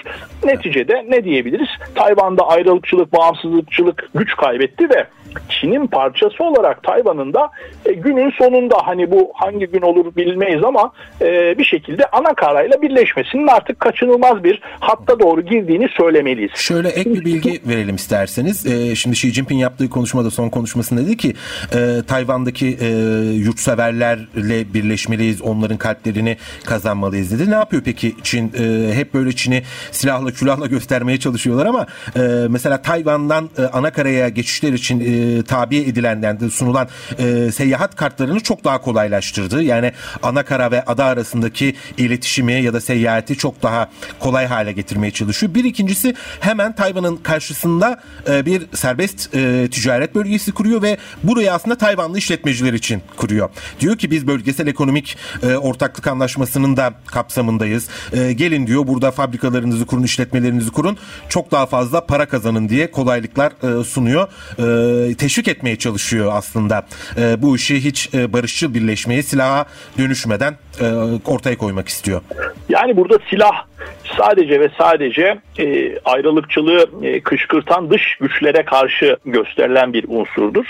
Neticede 0.61 1.07
ne 1.09 1.25
diyebiliriz? 1.25 1.69
Tayvan'da 1.95 2.49
ayrılıkçılık, 2.49 3.13
bağımsızlıkçılık 3.13 4.09
güç 4.15 4.37
kaybetti 4.37 4.91
ve 4.91 5.07
Çin'in 5.49 5.87
parçası 5.87 6.45
olarak 6.45 6.83
Tayvan'ın 6.83 7.35
da 7.35 7.51
e, 7.87 7.93
günün 7.93 8.31
sonunda 8.31 8.77
hani 8.85 9.11
bu 9.11 9.31
hangi 9.35 9.67
gün 9.67 9.83
olur 9.83 10.17
bilmeyiz 10.17 10.65
ama 10.65 10.93
e, 11.21 11.59
bir 11.59 11.65
şekilde 11.65 12.07
ana 12.07 12.35
karayla 12.35 12.83
birleşmesinin 12.83 13.47
artık 13.47 13.81
kaçınılmaz 13.81 14.45
bir 14.45 14.61
hatta 14.81 15.21
doğru 15.21 15.43
girdiğini 15.43 15.89
söylemeliyiz. 15.89 16.51
Şöyle 16.55 16.89
ek 16.89 17.15
bir 17.15 17.25
bilgi 17.25 17.61
verelim 17.69 17.95
isterseniz. 17.95 18.67
E, 18.67 18.95
şimdi 18.95 19.15
Xi 19.15 19.33
Jinping 19.33 19.63
yaptığı 19.63 19.91
konuşmada 19.91 20.31
son 20.31 20.49
konuşmasında 20.49 21.01
dedi 21.01 21.17
ki 21.17 21.35
e, 21.75 22.03
Tayvan'daki 22.09 22.77
e, 22.81 22.89
yurtseverlerle 23.35 24.75
birleşmeliyiz, 24.75 25.43
onların 25.43 25.77
kalplerini 25.77 26.37
kazanmalıyız 26.65 27.39
dedi. 27.39 27.51
Ne 27.51 27.55
yapıyor 27.55 27.83
peki 27.85 28.15
Çin? 28.23 28.53
E, 28.59 28.95
hep 28.95 29.15
böyle 29.15 29.33
Çin'i 29.33 29.63
silahla 29.91 30.33
külahla 30.51 30.67
göstermeye 30.67 31.19
çalışıyorlar 31.19 31.67
ama 31.67 31.87
e, 32.17 32.21
mesela 32.49 32.83
Tayvan'dan 32.83 33.51
e, 33.59 33.63
ana 33.63 33.93
karaya 33.93 34.29
geçişler 34.29 34.73
için 34.73 35.01
e, 35.01 35.43
tabi 35.43 35.77
edilenden 35.77 36.41
de 36.41 36.51
sunulan 36.51 36.89
e, 37.19 37.53
seyahat 37.53 37.97
kartlarını 37.97 38.41
çok 38.41 38.65
daha 38.65 38.81
kolaylaştırdı. 38.81 39.63
Yani 39.63 39.93
ana 40.23 40.43
kara 40.43 40.71
ve 40.71 40.85
ada 40.85 41.05
arasındaki 41.05 41.77
iletişimi 41.97 42.53
ya 42.53 42.73
da 42.73 42.81
seyahati 42.81 43.37
çok 43.37 43.63
daha 43.63 43.89
kolay 44.21 44.47
hale 44.47 44.73
getirmeye 44.73 45.11
çalışıyor. 45.11 45.55
Bir 45.55 45.65
ikincisi 45.65 46.15
hemen 46.41 46.75
Tayvan'ın 46.75 47.17
karşısında 47.17 48.01
e, 48.29 48.47
bir 48.47 48.67
serbest 48.75 49.35
e, 49.35 49.69
ticaret 49.71 50.15
bölgesi 50.15 50.53
kuruyor 50.53 50.83
ve 50.83 50.97
burayı 51.23 51.53
aslında 51.53 51.79
Tayvanlı 51.79 52.19
işletmeciler 52.19 52.73
için 52.73 53.03
kuruyor. 53.17 53.51
Diyor 53.81 53.99
ki 53.99 54.11
biz 54.11 54.27
bölgesel 54.27 54.67
ekonomik 54.67 55.17
e, 55.43 55.57
ortaklık 55.57 56.07
anlaşmasının 56.07 56.77
da 56.77 56.95
kapsamındayız. 57.07 57.89
E, 58.13 58.33
gelin 58.33 58.67
diyor 58.67 58.87
burada 58.87 59.11
fabrikalarınızı 59.11 59.87
kurun, 59.87 60.03
işletmelerinizi 60.03 60.40
kurun. 60.73 60.97
Çok 61.29 61.51
daha 61.51 61.67
fazla 61.67 62.07
para 62.07 62.27
kazanın 62.27 62.69
diye 62.69 62.91
kolaylıklar 62.91 63.81
e, 63.81 63.85
sunuyor. 63.85 64.29
E, 65.11 65.15
teşvik 65.15 65.49
etmeye 65.49 65.77
çalışıyor 65.77 66.33
aslında. 66.35 66.87
E, 67.17 67.43
bu 67.43 67.57
işi 67.57 67.85
hiç 67.85 68.15
e, 68.15 68.33
barışçıl 68.33 68.75
birleşmeyi 68.75 69.23
silaha 69.23 69.65
dönüşmeden 69.99 70.55
e, 70.81 70.85
ortaya 71.27 71.59
koymak 71.59 71.89
istiyor. 71.89 72.21
Yani 72.69 72.97
burada 72.97 73.19
silah 73.31 73.65
sadece 74.19 74.61
ve 74.61 74.69
sadece 74.79 75.41
e, 75.59 75.99
ayrılıkçılığı 76.05 76.91
e, 77.03 77.21
kışkırtan 77.21 77.91
dış 77.91 78.17
güçlere 78.21 78.65
karşı 78.65 79.17
gösterilen 79.25 79.93
bir 79.93 80.05
unsurdur. 80.09 80.65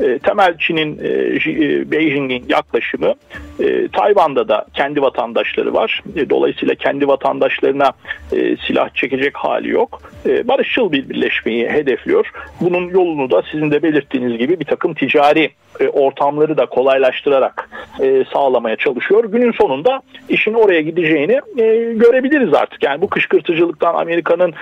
E, 0.00 0.18
temel 0.18 0.58
Çin'in 0.58 0.98
e, 1.02 1.08
e, 1.08 1.90
Beijing'in 1.90 2.44
yaklaşımı 2.48 3.14
Tayvan'da 3.92 4.48
da 4.48 4.66
kendi 4.74 5.02
vatandaşları 5.02 5.74
var. 5.74 6.02
Dolayısıyla 6.30 6.74
kendi 6.74 7.08
vatandaşlarına 7.08 7.92
silah 8.66 8.94
çekecek 8.94 9.36
hali 9.36 9.68
yok. 9.68 10.02
Barışçıl 10.24 10.92
bir 10.92 11.08
birleşmeyi 11.08 11.68
hedefliyor. 11.68 12.30
Bunun 12.60 12.88
yolunu 12.88 13.30
da 13.30 13.42
sizin 13.52 13.70
de 13.70 13.82
belirttiğiniz 13.82 14.38
gibi 14.38 14.60
bir 14.60 14.64
takım 14.64 14.94
ticari 14.94 15.50
ortamları 15.92 16.56
da 16.56 16.66
kolaylaştırarak 16.66 17.70
sağlamaya 18.32 18.76
çalışıyor. 18.76 19.24
Günün 19.24 19.52
sonunda 19.52 20.00
işin 20.28 20.54
oraya 20.54 20.80
gideceğini 20.80 21.40
görebiliriz 21.98 22.54
artık. 22.54 22.82
Yani 22.82 23.00
bu 23.00 23.08
kışkırtıcılıktan 23.08 23.94
Amerika'nın 23.94 24.54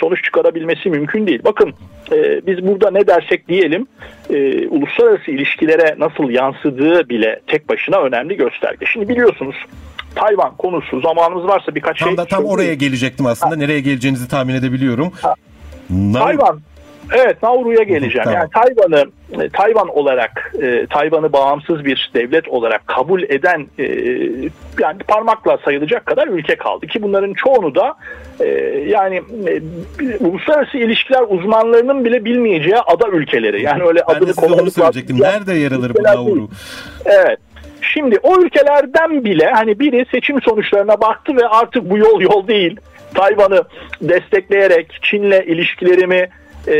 sonuç 0.00 0.24
çıkarabilmesi 0.24 0.90
mümkün 0.90 1.26
değil. 1.26 1.40
Bakın 1.44 1.74
biz 2.46 2.66
burada 2.66 2.90
ne 2.90 3.06
dersek 3.06 3.48
diyelim 3.48 3.86
e, 4.32 4.68
uluslararası 4.68 5.30
ilişkilere 5.30 5.94
nasıl 5.98 6.30
yansıdığı 6.30 7.08
bile 7.08 7.40
tek 7.46 7.68
başına 7.68 7.98
önemli 7.98 8.36
gösterge. 8.36 8.86
Şimdi 8.86 9.08
biliyorsunuz 9.08 9.56
Tayvan 10.14 10.56
konusu 10.56 11.00
zamanımız 11.00 11.44
varsa 11.44 11.74
birkaç 11.74 11.98
tam 11.98 12.08
şey... 12.08 12.16
Da, 12.16 12.24
tam 12.24 12.44
oraya 12.44 12.74
gelecektim 12.74 13.26
aslında. 13.26 13.54
Ha. 13.54 13.58
Nereye 13.58 13.80
geleceğinizi 13.80 14.28
tahmin 14.28 14.54
edebiliyorum. 14.54 15.12
Ha. 15.22 15.34
Tayvan 16.12 16.60
Evet 17.12 17.42
Nauru'ya 17.42 17.82
geleceğim. 17.82 18.24
Tamam. 18.24 18.34
Yani 18.34 18.50
Tayvan'ı 18.50 19.04
e, 19.42 19.48
Tayvan 19.48 19.88
olarak 19.88 20.54
e, 20.62 20.86
Tayvan'ı 20.86 21.32
bağımsız 21.32 21.84
bir 21.84 22.10
devlet 22.14 22.48
olarak 22.48 22.86
kabul 22.86 23.22
eden 23.22 23.66
e, 23.78 23.84
yani 24.80 24.98
parmakla 25.08 25.58
sayılacak 25.64 26.06
kadar 26.06 26.28
ülke 26.28 26.56
kaldı 26.56 26.86
ki 26.86 27.02
bunların 27.02 27.34
çoğunu 27.34 27.74
da 27.74 27.94
e, 28.40 28.46
yani 28.86 29.22
e, 29.46 29.60
uluslararası 30.20 30.78
ilişkiler 30.78 31.24
uzmanlarının 31.28 32.04
bile 32.04 32.24
bilmeyeceği 32.24 32.76
ada 32.76 33.08
ülkeleri. 33.08 33.62
Yani 33.62 33.82
öyle 33.82 34.00
ben 34.08 34.14
adını 34.14 34.70
söyleyecektim. 34.70 35.20
Nerede 35.20 35.54
yer 35.54 35.72
alır 35.72 35.92
bu 35.98 36.02
Nauru? 36.02 36.48
Evet. 37.04 37.38
Şimdi 37.80 38.18
o 38.22 38.40
ülkelerden 38.40 39.24
bile 39.24 39.46
hani 39.46 39.80
biri 39.80 40.06
seçim 40.10 40.42
sonuçlarına 40.42 41.00
baktı 41.00 41.36
ve 41.36 41.46
artık 41.46 41.90
bu 41.90 41.98
yol 41.98 42.20
yol 42.20 42.48
değil. 42.48 42.76
Tayvan'ı 43.14 43.64
destekleyerek 44.00 44.98
Çin'le 45.02 45.42
ilişkilerimi 45.46 46.28
e, 46.66 46.76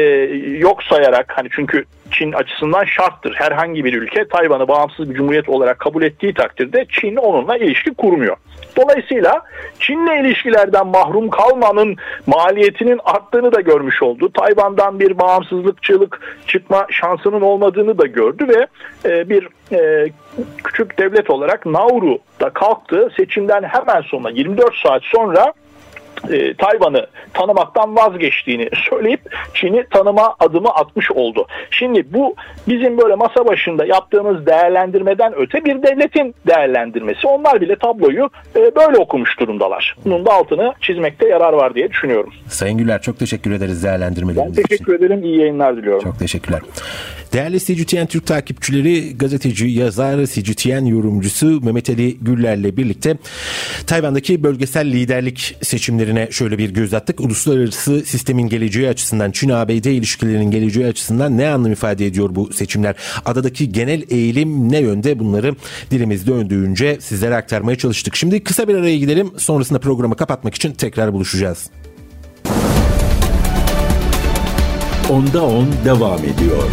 yok 0.58 0.82
sayarak 0.82 1.32
hani 1.36 1.48
çünkü 1.52 1.84
Çin 2.10 2.32
açısından 2.32 2.84
şarttır. 2.84 3.34
Herhangi 3.34 3.84
bir 3.84 3.94
ülke 3.94 4.28
Tayvan'ı 4.28 4.68
bağımsız 4.68 5.10
bir 5.10 5.14
cumhuriyet 5.14 5.48
olarak 5.48 5.78
kabul 5.78 6.02
ettiği 6.02 6.34
takdirde 6.34 6.86
Çin 7.00 7.16
onunla 7.16 7.56
ilişki 7.56 7.94
kurmuyor. 7.94 8.36
Dolayısıyla 8.76 9.42
Çin'le 9.78 10.20
ilişkilerden 10.20 10.86
mahrum 10.86 11.30
kalmanın 11.30 11.96
maliyetinin 12.26 13.00
arttığını 13.04 13.52
da 13.52 13.60
görmüş 13.60 14.02
oldu. 14.02 14.32
Tayvan'dan 14.32 15.00
bir 15.00 15.18
bağımsızlıkçılık 15.18 16.36
çıkma 16.46 16.86
şansının 16.90 17.40
olmadığını 17.40 17.98
da 17.98 18.06
gördü 18.06 18.48
ve 18.48 18.66
e, 19.08 19.28
bir 19.28 19.48
e, 19.72 20.10
küçük 20.64 20.98
devlet 20.98 21.30
olarak 21.30 21.66
Nauru'da 21.66 22.50
kalktı. 22.50 23.08
Seçimden 23.16 23.62
hemen 23.62 24.00
sonra 24.00 24.30
24 24.30 24.74
saat 24.74 25.02
sonra 25.02 25.52
e, 26.30 26.54
Tayvan'ı 26.54 27.06
tanımaktan 27.34 27.96
vazgeçtiğini 27.96 28.68
söyleyip 28.90 29.20
Çin'i 29.54 29.84
tanıma 29.90 30.34
adımı 30.40 30.68
atmış 30.68 31.10
oldu. 31.10 31.46
Şimdi 31.70 32.12
bu 32.12 32.34
bizim 32.68 32.98
böyle 32.98 33.14
masa 33.14 33.46
başında 33.46 33.84
yaptığımız 33.84 34.46
değerlendirmeden 34.46 35.32
öte 35.36 35.64
bir 35.64 35.82
devletin 35.82 36.34
değerlendirmesi. 36.46 37.26
Onlar 37.26 37.60
bile 37.60 37.76
tabloyu 37.76 38.30
e, 38.56 38.74
böyle 38.76 38.96
okumuş 38.96 39.40
durumdalar. 39.40 39.96
Bunun 40.04 40.26
da 40.26 40.32
altını 40.32 40.74
çizmekte 40.80 41.28
yarar 41.28 41.52
var 41.52 41.74
diye 41.74 41.90
düşünüyorum. 41.90 42.32
Sayın 42.48 42.78
Güler 42.78 43.02
çok 43.02 43.18
teşekkür 43.18 43.50
ederiz 43.50 43.84
değerlendirmeleriniz 43.84 44.52
için. 44.52 44.64
Ben 44.64 44.68
teşekkür 44.68 44.94
için. 44.94 45.06
ederim. 45.06 45.24
İyi 45.24 45.38
yayınlar 45.38 45.76
diliyorum. 45.76 46.02
Çok 46.02 46.18
teşekkürler. 46.18 46.60
Değerli 47.32 47.60
CGTN 47.60 48.06
Türk 48.06 48.26
takipçileri, 48.26 49.18
gazeteci, 49.18 49.66
yazar, 49.66 50.26
CGTN 50.26 50.84
yorumcusu 50.84 51.60
Mehmet 51.64 51.90
Ali 51.90 52.18
Güller'le 52.18 52.76
birlikte 52.76 53.16
Tayvan'daki 53.86 54.42
bölgesel 54.42 54.86
liderlik 54.86 55.56
seçimlerine 56.12 56.32
şöyle 56.32 56.58
bir 56.58 56.70
göz 56.70 56.94
attık. 56.94 57.20
Uluslararası 57.20 58.02
sistemin 58.06 58.48
geleceği 58.48 58.88
açısından, 58.88 59.30
Çin-ABD 59.30 59.84
ilişkilerinin 59.84 60.50
geleceği 60.50 60.86
açısından 60.86 61.38
ne 61.38 61.48
anlam 61.48 61.72
ifade 61.72 62.06
ediyor 62.06 62.34
bu 62.34 62.52
seçimler? 62.52 62.94
Adadaki 63.24 63.72
genel 63.72 64.02
eğilim 64.10 64.72
ne 64.72 64.78
yönde? 64.78 65.18
Bunları 65.18 65.54
dilimizde 65.90 66.30
döndüğünce 66.30 66.98
sizlere 67.00 67.36
aktarmaya 67.36 67.78
çalıştık. 67.78 68.16
Şimdi 68.16 68.44
kısa 68.44 68.68
bir 68.68 68.74
araya 68.74 68.98
gidelim. 68.98 69.32
Sonrasında 69.38 69.78
programı 69.78 70.16
kapatmak 70.16 70.54
için 70.54 70.72
tekrar 70.72 71.12
buluşacağız. 71.12 71.70
Onda 75.10 75.44
10 75.44 75.66
devam 75.84 76.18
ediyor. 76.18 76.68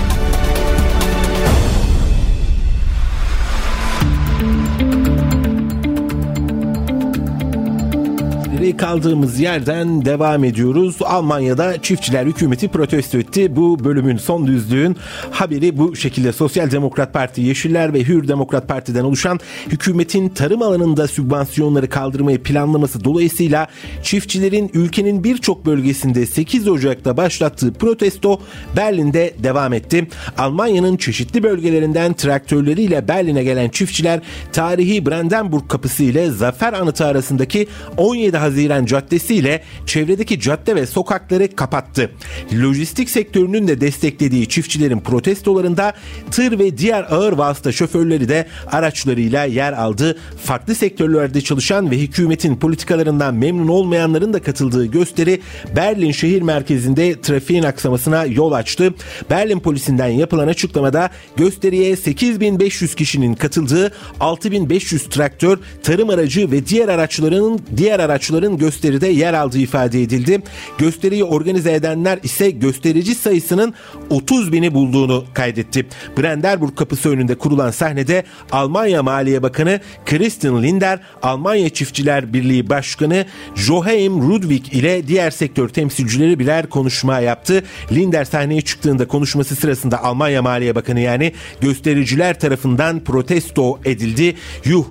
Şimdi 8.59 8.77
kaldığımız 8.77 9.39
yerden 9.39 10.05
devam 10.05 10.43
ediyoruz. 10.43 10.95
Almanya'da 11.01 11.81
çiftçiler 11.81 12.25
hükümeti 12.25 12.67
protesto 12.67 13.17
etti. 13.17 13.55
Bu 13.55 13.83
bölümün 13.83 14.17
son 14.17 14.47
düzlüğün 14.47 14.97
haberi 15.31 15.77
bu 15.77 15.95
şekilde. 15.95 16.31
Sosyal 16.31 16.71
Demokrat 16.71 17.13
Parti, 17.13 17.41
Yeşiller 17.41 17.93
ve 17.93 18.03
Hür 18.03 18.27
Demokrat 18.27 18.67
Parti'den 18.67 19.03
oluşan 19.03 19.39
hükümetin 19.67 20.29
tarım 20.29 20.61
alanında 20.61 21.07
sübvansiyonları 21.07 21.89
kaldırmayı 21.89 22.43
planlaması 22.43 23.03
dolayısıyla 23.03 23.67
çiftçilerin 24.03 24.71
ülkenin 24.73 25.23
birçok 25.23 25.65
bölgesinde 25.65 26.25
8 26.25 26.67
Ocak'ta 26.67 27.17
başlattığı 27.17 27.73
protesto 27.73 28.39
Berlin'de 28.77 29.33
devam 29.43 29.73
etti. 29.73 30.07
Almanya'nın 30.37 30.97
çeşitli 30.97 31.43
bölgelerinden 31.43 32.13
traktörleriyle 32.13 33.07
Berlin'e 33.07 33.43
gelen 33.43 33.69
çiftçiler 33.69 34.19
tarihi 34.53 35.05
Brandenburg 35.05 35.67
kapısı 35.69 36.03
ile 36.03 36.31
Zafer 36.31 36.73
Anıtı 36.73 37.05
arasındaki 37.05 37.67
17 37.97 38.37
Haziran 38.37 38.48
Haziran 38.49 38.85
Caddesi 38.85 39.35
ile 39.35 39.63
çevredeki 39.85 40.39
cadde 40.39 40.75
ve 40.75 40.85
sokakları 40.85 41.55
kapattı. 41.55 42.11
Lojistik 42.53 43.09
sektörünün 43.09 43.67
de 43.67 43.81
desteklediği 43.81 44.49
çiftçilerin 44.49 44.99
protestolarında 44.99 45.93
tır 46.31 46.59
ve 46.59 46.77
diğer 46.77 47.03
ağır 47.09 47.33
vasıta 47.33 47.71
şoförleri 47.71 48.29
de 48.29 48.47
araçlarıyla 48.67 49.43
yer 49.43 49.73
aldı. 49.73 50.17
Farklı 50.43 50.75
sektörlerde 50.75 51.41
çalışan 51.41 51.91
ve 51.91 51.97
hükümetin 51.97 52.55
politikalarından 52.55 53.35
memnun 53.35 53.67
olmayanların 53.67 54.33
da 54.33 54.41
katıldığı 54.41 54.85
gösteri 54.85 55.41
Berlin 55.75 56.11
şehir 56.11 56.41
merkezinde 56.41 57.21
trafiğin 57.21 57.63
aksamasına 57.63 58.25
yol 58.25 58.51
açtı. 58.51 58.93
Berlin 59.29 59.59
polisinden 59.59 60.07
yapılan 60.07 60.47
açıklamada 60.47 61.09
gösteriye 61.37 61.95
8500 61.95 62.95
kişinin 62.95 63.33
katıldığı 63.33 63.91
6500 64.19 65.09
traktör, 65.09 65.57
tarım 65.83 66.09
aracı 66.09 66.51
ve 66.51 66.65
diğer 66.65 66.87
araçların 66.87 67.59
diğer 67.77 67.99
araçların 67.99 68.38
sanatçıların 68.39 68.57
gösteride 68.57 69.07
yer 69.07 69.33
aldığı 69.33 69.59
ifade 69.59 70.01
edildi. 70.01 70.41
Gösteriyi 70.77 71.23
organize 71.23 71.73
edenler 71.73 72.19
ise 72.23 72.51
gösterici 72.51 73.15
sayısının 73.15 73.73
30 74.09 74.51
bini 74.51 74.73
bulduğunu 74.73 75.25
kaydetti. 75.33 75.85
Brandenburg 76.17 76.75
kapısı 76.75 77.09
önünde 77.09 77.35
kurulan 77.35 77.71
sahnede 77.71 78.23
Almanya 78.51 79.03
Maliye 79.03 79.43
Bakanı 79.43 79.79
Christian 80.05 80.63
Linder, 80.63 80.99
Almanya 81.21 81.69
Çiftçiler 81.69 82.33
Birliği 82.33 82.69
Başkanı 82.69 83.25
Joachim 83.55 84.21
Rudwig 84.21 84.73
ile 84.73 85.07
diğer 85.07 85.31
sektör 85.31 85.69
temsilcileri 85.69 86.39
birer 86.39 86.69
konuşma 86.69 87.19
yaptı. 87.19 87.63
Linder 87.91 88.25
sahneye 88.25 88.61
çıktığında 88.61 89.07
konuşması 89.07 89.55
sırasında 89.55 90.03
Almanya 90.03 90.41
Maliye 90.41 90.75
Bakanı 90.75 90.99
yani 90.99 91.33
göstericiler 91.61 92.39
tarafından 92.39 92.99
protesto 93.03 93.79
edildi. 93.85 94.35
Yuh 94.65 94.85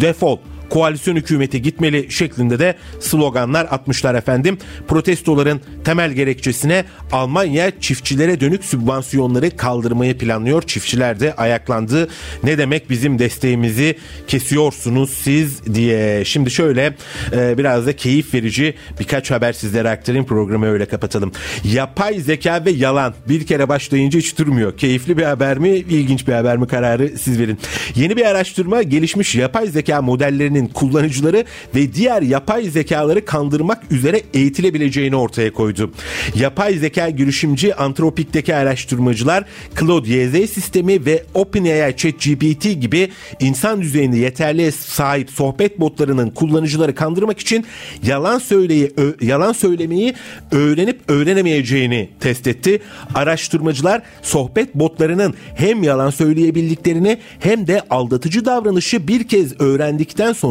defol 0.00 0.38
koalisyon 0.70 1.16
hükümeti 1.16 1.62
gitmeli 1.62 2.10
şeklinde 2.10 2.58
de 2.58 2.74
sloganlar 3.00 3.66
atmışlar 3.70 4.14
efendim. 4.14 4.58
Protestoların 4.88 5.60
temel 5.84 6.12
gerekçesine 6.12 6.84
Almanya 7.12 7.80
çiftçilere 7.80 8.40
dönük 8.40 8.64
sübvansiyonları 8.64 9.56
kaldırmayı 9.56 10.18
planlıyor. 10.18 10.62
Çiftçiler 10.62 11.20
de 11.20 11.34
ayaklandı. 11.34 12.08
Ne 12.44 12.58
demek 12.58 12.90
bizim 12.90 13.18
desteğimizi 13.18 13.96
kesiyorsunuz 14.28 15.10
siz 15.10 15.74
diye. 15.74 16.24
Şimdi 16.24 16.50
şöyle 16.50 16.96
e, 17.32 17.58
biraz 17.58 17.86
da 17.86 17.96
keyif 17.96 18.34
verici 18.34 18.74
birkaç 19.00 19.30
haber 19.30 19.52
sizlere 19.52 19.90
aktarayım 19.90 20.26
programı 20.26 20.66
öyle 20.66 20.86
kapatalım. 20.86 21.32
Yapay 21.64 22.20
zeka 22.20 22.64
ve 22.64 22.70
yalan 22.70 23.14
bir 23.28 23.46
kere 23.46 23.68
başlayınca 23.68 24.18
hiç 24.18 24.38
durmuyor. 24.38 24.76
Keyifli 24.76 25.18
bir 25.18 25.22
haber 25.22 25.58
mi 25.58 25.68
ilginç 25.68 26.28
bir 26.28 26.32
haber 26.32 26.56
mi 26.56 26.66
kararı 26.66 27.18
siz 27.18 27.38
verin. 27.38 27.58
Yeni 27.94 28.16
bir 28.16 28.24
araştırma 28.24 28.82
gelişmiş 28.82 29.34
yapay 29.34 29.66
zeka 29.66 30.02
modellerinin 30.02 30.59
sistemlerinin 30.60 30.68
kullanıcıları 30.68 31.44
ve 31.74 31.94
diğer 31.94 32.22
yapay 32.22 32.64
zekaları 32.64 33.24
kandırmak 33.24 33.92
üzere 33.92 34.22
eğitilebileceğini 34.34 35.16
ortaya 35.16 35.52
koydu. 35.52 35.92
Yapay 36.34 36.74
zeka 36.74 37.10
girişimci 37.10 37.74
Antropik'teki 37.74 38.54
araştırmacılar 38.54 39.44
Claude 39.80 40.10
YZ 40.10 40.50
sistemi 40.50 41.06
ve 41.06 41.24
OpenAI 41.34 41.96
ChatGPT 41.96 42.80
gibi 42.80 43.10
insan 43.40 43.82
düzeyinde 43.82 44.18
yeterliğe 44.18 44.70
sahip 44.70 45.30
sohbet 45.30 45.80
botlarının 45.80 46.30
kullanıcıları 46.30 46.94
kandırmak 46.94 47.40
için 47.40 47.64
yalan 48.02 48.38
söyleyi 48.38 48.92
yalan 49.20 49.52
söylemeyi 49.52 50.14
öğrenip 50.50 51.00
öğrenemeyeceğini 51.08 52.10
test 52.20 52.46
etti. 52.46 52.80
Araştırmacılar 53.14 54.02
sohbet 54.22 54.74
botlarının 54.74 55.34
hem 55.54 55.82
yalan 55.82 56.10
söyleyebildiklerini 56.10 57.18
hem 57.40 57.66
de 57.66 57.82
aldatıcı 57.90 58.44
davranışı 58.44 59.08
bir 59.08 59.28
kez 59.28 59.60
öğrendikten 59.60 60.32
sonra 60.32 60.49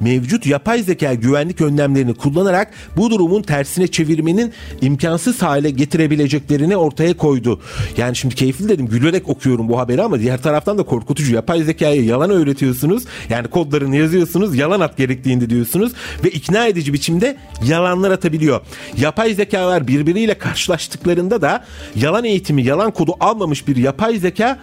mevcut 0.00 0.46
yapay 0.46 0.82
zeka 0.82 1.14
güvenlik 1.14 1.60
önlemlerini 1.60 2.14
kullanarak 2.14 2.70
bu 2.96 3.10
durumun 3.10 3.42
tersine 3.42 3.86
çevirmenin 3.86 4.52
imkansız 4.80 5.42
hale 5.42 5.70
getirebileceklerini 5.70 6.76
ortaya 6.76 7.16
koydu. 7.16 7.60
Yani 7.96 8.16
şimdi 8.16 8.34
keyifli 8.34 8.68
dedim 8.68 8.86
gülerek 8.86 9.28
okuyorum 9.28 9.68
bu 9.68 9.78
haberi 9.78 10.02
ama 10.02 10.20
diğer 10.20 10.42
taraftan 10.42 10.78
da 10.78 10.82
korkutucu. 10.82 11.34
Yapay 11.34 11.62
zekaya 11.62 12.02
yalan 12.02 12.30
öğretiyorsunuz. 12.30 13.04
Yani 13.28 13.48
kodlarını 13.48 13.96
yazıyorsunuz 13.96 14.56
yalan 14.56 14.80
at 14.80 14.96
gerektiğinde 14.96 15.50
diyorsunuz 15.50 15.92
ve 16.24 16.30
ikna 16.30 16.66
edici 16.66 16.92
biçimde 16.92 17.36
yalanlar 17.68 18.10
atabiliyor. 18.10 18.60
Yapay 18.96 19.34
zekalar 19.34 19.88
birbiriyle 19.88 20.38
karşılaştıklarında 20.38 21.42
da 21.42 21.64
yalan 21.96 22.24
eğitimi, 22.24 22.62
yalan 22.62 22.90
kodu 22.90 23.14
almamış 23.20 23.68
bir 23.68 23.76
yapay 23.76 24.18
zeka 24.18 24.58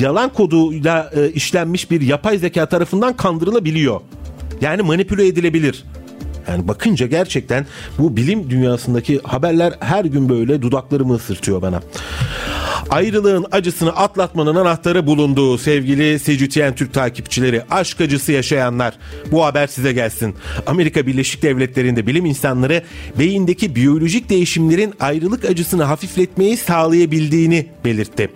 yalan 0.00 0.32
koduyla 0.32 1.10
e, 1.16 1.28
işlenmiş 1.28 1.90
bir 1.90 2.00
yapay 2.00 2.38
zeka 2.38 2.66
tarafından 2.66 3.16
kandırılabiliyor. 3.16 4.00
Yani 4.60 4.82
manipüle 4.82 5.26
edilebilir. 5.26 5.84
Yani 6.50 6.68
bakınca 6.68 7.06
gerçekten 7.06 7.66
bu 7.98 8.16
bilim 8.16 8.50
dünyasındaki 8.50 9.20
haberler 9.22 9.72
her 9.80 10.04
gün 10.04 10.28
böyle 10.28 10.62
dudaklarımı 10.62 11.14
ısırtıyor 11.14 11.62
bana. 11.62 11.80
Ayrılığın 12.90 13.46
acısını 13.52 13.96
atlatmanın 13.96 14.54
anahtarı 14.54 15.06
bulundu 15.06 15.58
sevgili 15.58 16.18
CGTN 16.18 16.74
Türk 16.74 16.94
takipçileri. 16.94 17.62
Aşk 17.70 18.00
acısı 18.00 18.32
yaşayanlar. 18.32 18.98
Bu 19.32 19.44
haber 19.44 19.66
size 19.66 19.92
gelsin. 19.92 20.34
Amerika 20.66 21.06
Birleşik 21.06 21.42
Devletleri'nde 21.42 22.06
bilim 22.06 22.24
insanları 22.24 22.82
beyindeki 23.18 23.76
biyolojik 23.76 24.30
değişimlerin 24.30 24.94
ayrılık 25.00 25.44
acısını 25.44 25.82
hafifletmeyi 25.82 26.56
sağlayabildiğini 26.56 27.66
belirtti. 27.84 28.30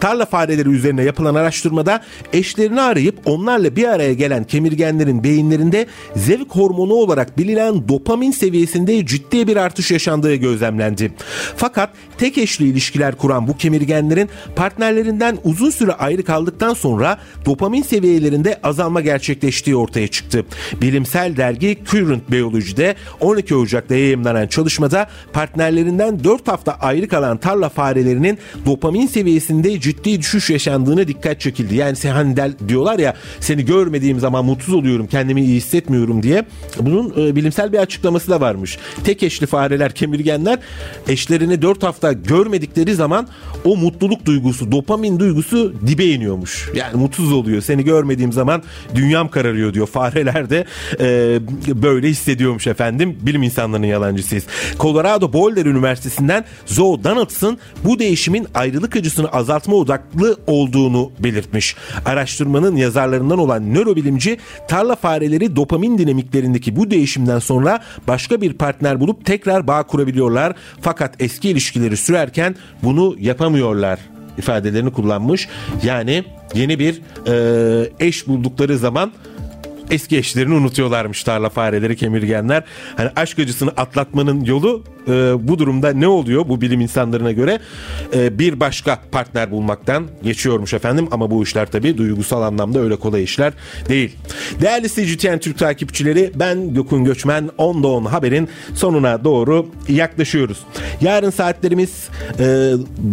Tarla 0.00 0.26
fareleri 0.26 0.68
üzerine 0.68 1.02
yapılan 1.02 1.34
araştırmada 1.34 2.02
eşlerini 2.32 2.80
arayıp 2.80 3.18
onlarla 3.24 3.76
bir 3.76 3.88
araya 3.88 4.14
gelen 4.14 4.44
kemirgenlerin 4.44 5.24
beyinlerinde 5.24 5.86
zevk 6.16 6.56
hormonu 6.56 6.92
olarak 6.92 7.38
bilinen 7.38 7.59
dopamin 7.88 8.30
seviyesinde 8.30 9.06
ciddi 9.06 9.46
bir 9.46 9.56
artış 9.56 9.90
yaşandığı 9.90 10.34
gözlemlendi. 10.34 11.12
Fakat 11.56 11.90
tek 12.18 12.38
eşli 12.38 12.68
ilişkiler 12.68 13.14
kuran 13.16 13.48
bu 13.48 13.56
kemirgenlerin 13.56 14.28
partnerlerinden 14.56 15.38
uzun 15.44 15.70
süre 15.70 15.92
ayrı 15.92 16.24
kaldıktan 16.24 16.74
sonra 16.74 17.18
dopamin 17.46 17.82
seviyelerinde 17.82 18.60
azalma 18.62 19.00
gerçekleştiği 19.00 19.76
ortaya 19.76 20.08
çıktı. 20.08 20.44
Bilimsel 20.82 21.36
dergi 21.36 21.78
Current 21.90 22.30
Biology'de 22.30 22.94
12 23.20 23.54
Ocak'ta 23.54 23.94
yayınlanan 23.94 24.46
çalışmada 24.46 25.06
partnerlerinden 25.32 26.24
4 26.24 26.48
hafta 26.48 26.72
ayrı 26.72 27.08
kalan 27.08 27.36
tarla 27.36 27.68
farelerinin 27.68 28.38
dopamin 28.66 29.06
seviyesinde 29.06 29.80
ciddi 29.80 30.18
düşüş 30.20 30.50
yaşandığını 30.50 31.08
dikkat 31.08 31.40
çekildi. 31.40 31.74
Yani 31.74 31.96
hani 32.08 32.36
diyorlar 32.68 32.98
ya 32.98 33.14
seni 33.40 33.64
görmediğim 33.64 34.20
zaman 34.20 34.44
mutsuz 34.44 34.74
oluyorum 34.74 35.06
kendimi 35.06 35.44
iyi 35.44 35.56
hissetmiyorum 35.56 36.22
diye. 36.22 36.44
Bunun 36.80 37.10
e, 37.16 37.36
bilimsel 37.40 37.72
bir 37.72 37.78
açıklaması 37.78 38.30
da 38.30 38.40
varmış. 38.40 38.78
Tek 39.04 39.22
eşli 39.22 39.46
fareler 39.46 39.92
kemirgenler 39.92 40.58
eşlerini 41.08 41.62
4 41.62 41.82
hafta 41.82 42.12
görmedikleri 42.12 42.94
zaman 42.94 43.28
o 43.64 43.76
mutluluk 43.76 44.26
duygusu, 44.26 44.72
dopamin 44.72 45.18
duygusu 45.18 45.74
dibe 45.86 46.04
iniyormuş. 46.04 46.70
Yani 46.74 46.96
mutsuz 46.96 47.32
oluyor. 47.32 47.62
Seni 47.62 47.84
görmediğim 47.84 48.32
zaman 48.32 48.62
dünyam 48.94 49.28
kararıyor 49.28 49.74
diyor. 49.74 49.86
Fareler 49.86 50.50
de 50.50 50.64
e, 51.00 51.38
böyle 51.82 52.08
hissediyormuş 52.08 52.66
efendim. 52.66 53.18
Bilim 53.22 53.42
insanlarının 53.42 53.86
yalancısıyız. 53.86 54.44
Colorado 54.80 55.32
Boulder 55.32 55.66
Üniversitesi'nden 55.66 56.44
Zoe 56.66 57.04
Donaldson 57.04 57.58
bu 57.84 57.98
değişimin 57.98 58.46
ayrılık 58.54 58.96
acısını 58.96 59.28
azaltma 59.28 59.76
odaklı 59.76 60.36
olduğunu 60.46 61.12
belirtmiş. 61.18 61.76
Araştırmanın 62.04 62.76
yazarlarından 62.76 63.38
olan 63.38 63.74
nörobilimci 63.74 64.38
tarla 64.68 64.96
fareleri 64.96 65.56
dopamin 65.56 65.98
dinamiklerindeki 65.98 66.76
bu 66.76 66.90
değişimden 66.90 67.29
sonra 67.38 67.80
başka 68.08 68.40
bir 68.40 68.52
partner 68.52 69.00
bulup 69.00 69.24
tekrar 69.24 69.66
bağ 69.66 69.82
kurabiliyorlar. 69.82 70.54
Fakat 70.80 71.14
eski 71.22 71.50
ilişkileri 71.50 71.96
sürerken 71.96 72.56
bunu 72.82 73.16
yapamıyorlar 73.18 73.98
ifadelerini 74.38 74.92
kullanmış. 74.92 75.48
Yani 75.82 76.24
yeni 76.54 76.78
bir 76.78 77.00
e, 77.26 77.90
eş 78.00 78.26
buldukları 78.26 78.78
zaman 78.78 79.12
eski 79.90 80.16
eşlerini 80.16 80.54
unutuyorlarmış 80.54 81.24
tarla 81.24 81.48
fareleri 81.48 81.96
kemirgenler. 81.96 82.64
Hani 82.96 83.10
aşk 83.16 83.38
acısını 83.38 83.70
atlatmanın 83.70 84.44
yolu 84.44 84.84
e, 85.08 85.12
bu 85.48 85.58
durumda 85.58 85.92
ne 85.92 86.08
oluyor 86.08 86.48
bu 86.48 86.60
bilim 86.60 86.80
insanlarına 86.80 87.32
göre? 87.32 87.60
E, 88.14 88.38
bir 88.38 88.60
başka 88.60 88.98
partner 89.12 89.50
bulmaktan 89.50 90.08
geçiyormuş 90.22 90.74
efendim 90.74 91.08
ama 91.10 91.30
bu 91.30 91.42
işler 91.42 91.70
tabii 91.70 91.98
duygusal 91.98 92.42
anlamda 92.42 92.78
öyle 92.78 92.96
kolay 92.96 93.22
işler 93.22 93.52
değil. 93.88 94.16
Değerli 94.60 94.88
CGTN 94.88 95.38
Türk 95.38 95.58
takipçileri 95.58 96.32
ben 96.34 96.74
Gökün 96.74 97.04
Göçmen 97.04 97.50
10'da 97.58 97.88
10 97.88 98.04
haberin 98.04 98.48
sonuna 98.74 99.24
doğru 99.24 99.66
yaklaşıyoruz. 99.88 100.58
Yarın 101.00 101.30
saatlerimiz 101.30 102.08
e, 102.38 102.42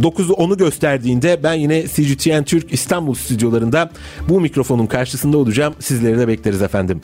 9'u 0.01 0.33
10'u 0.33 0.57
gösterdiğinde 0.57 1.39
ben 1.43 1.53
yine 1.53 1.87
CGTN 1.87 2.43
Türk 2.43 2.73
İstanbul 2.73 3.13
stüdyolarında 3.13 3.91
bu 4.29 4.41
mikrofonun 4.41 4.87
karşısında 4.87 5.37
olacağım. 5.37 5.73
Sizleri 5.79 6.19
de 6.19 6.27
bekleriz 6.27 6.61
efendim. 6.67 7.01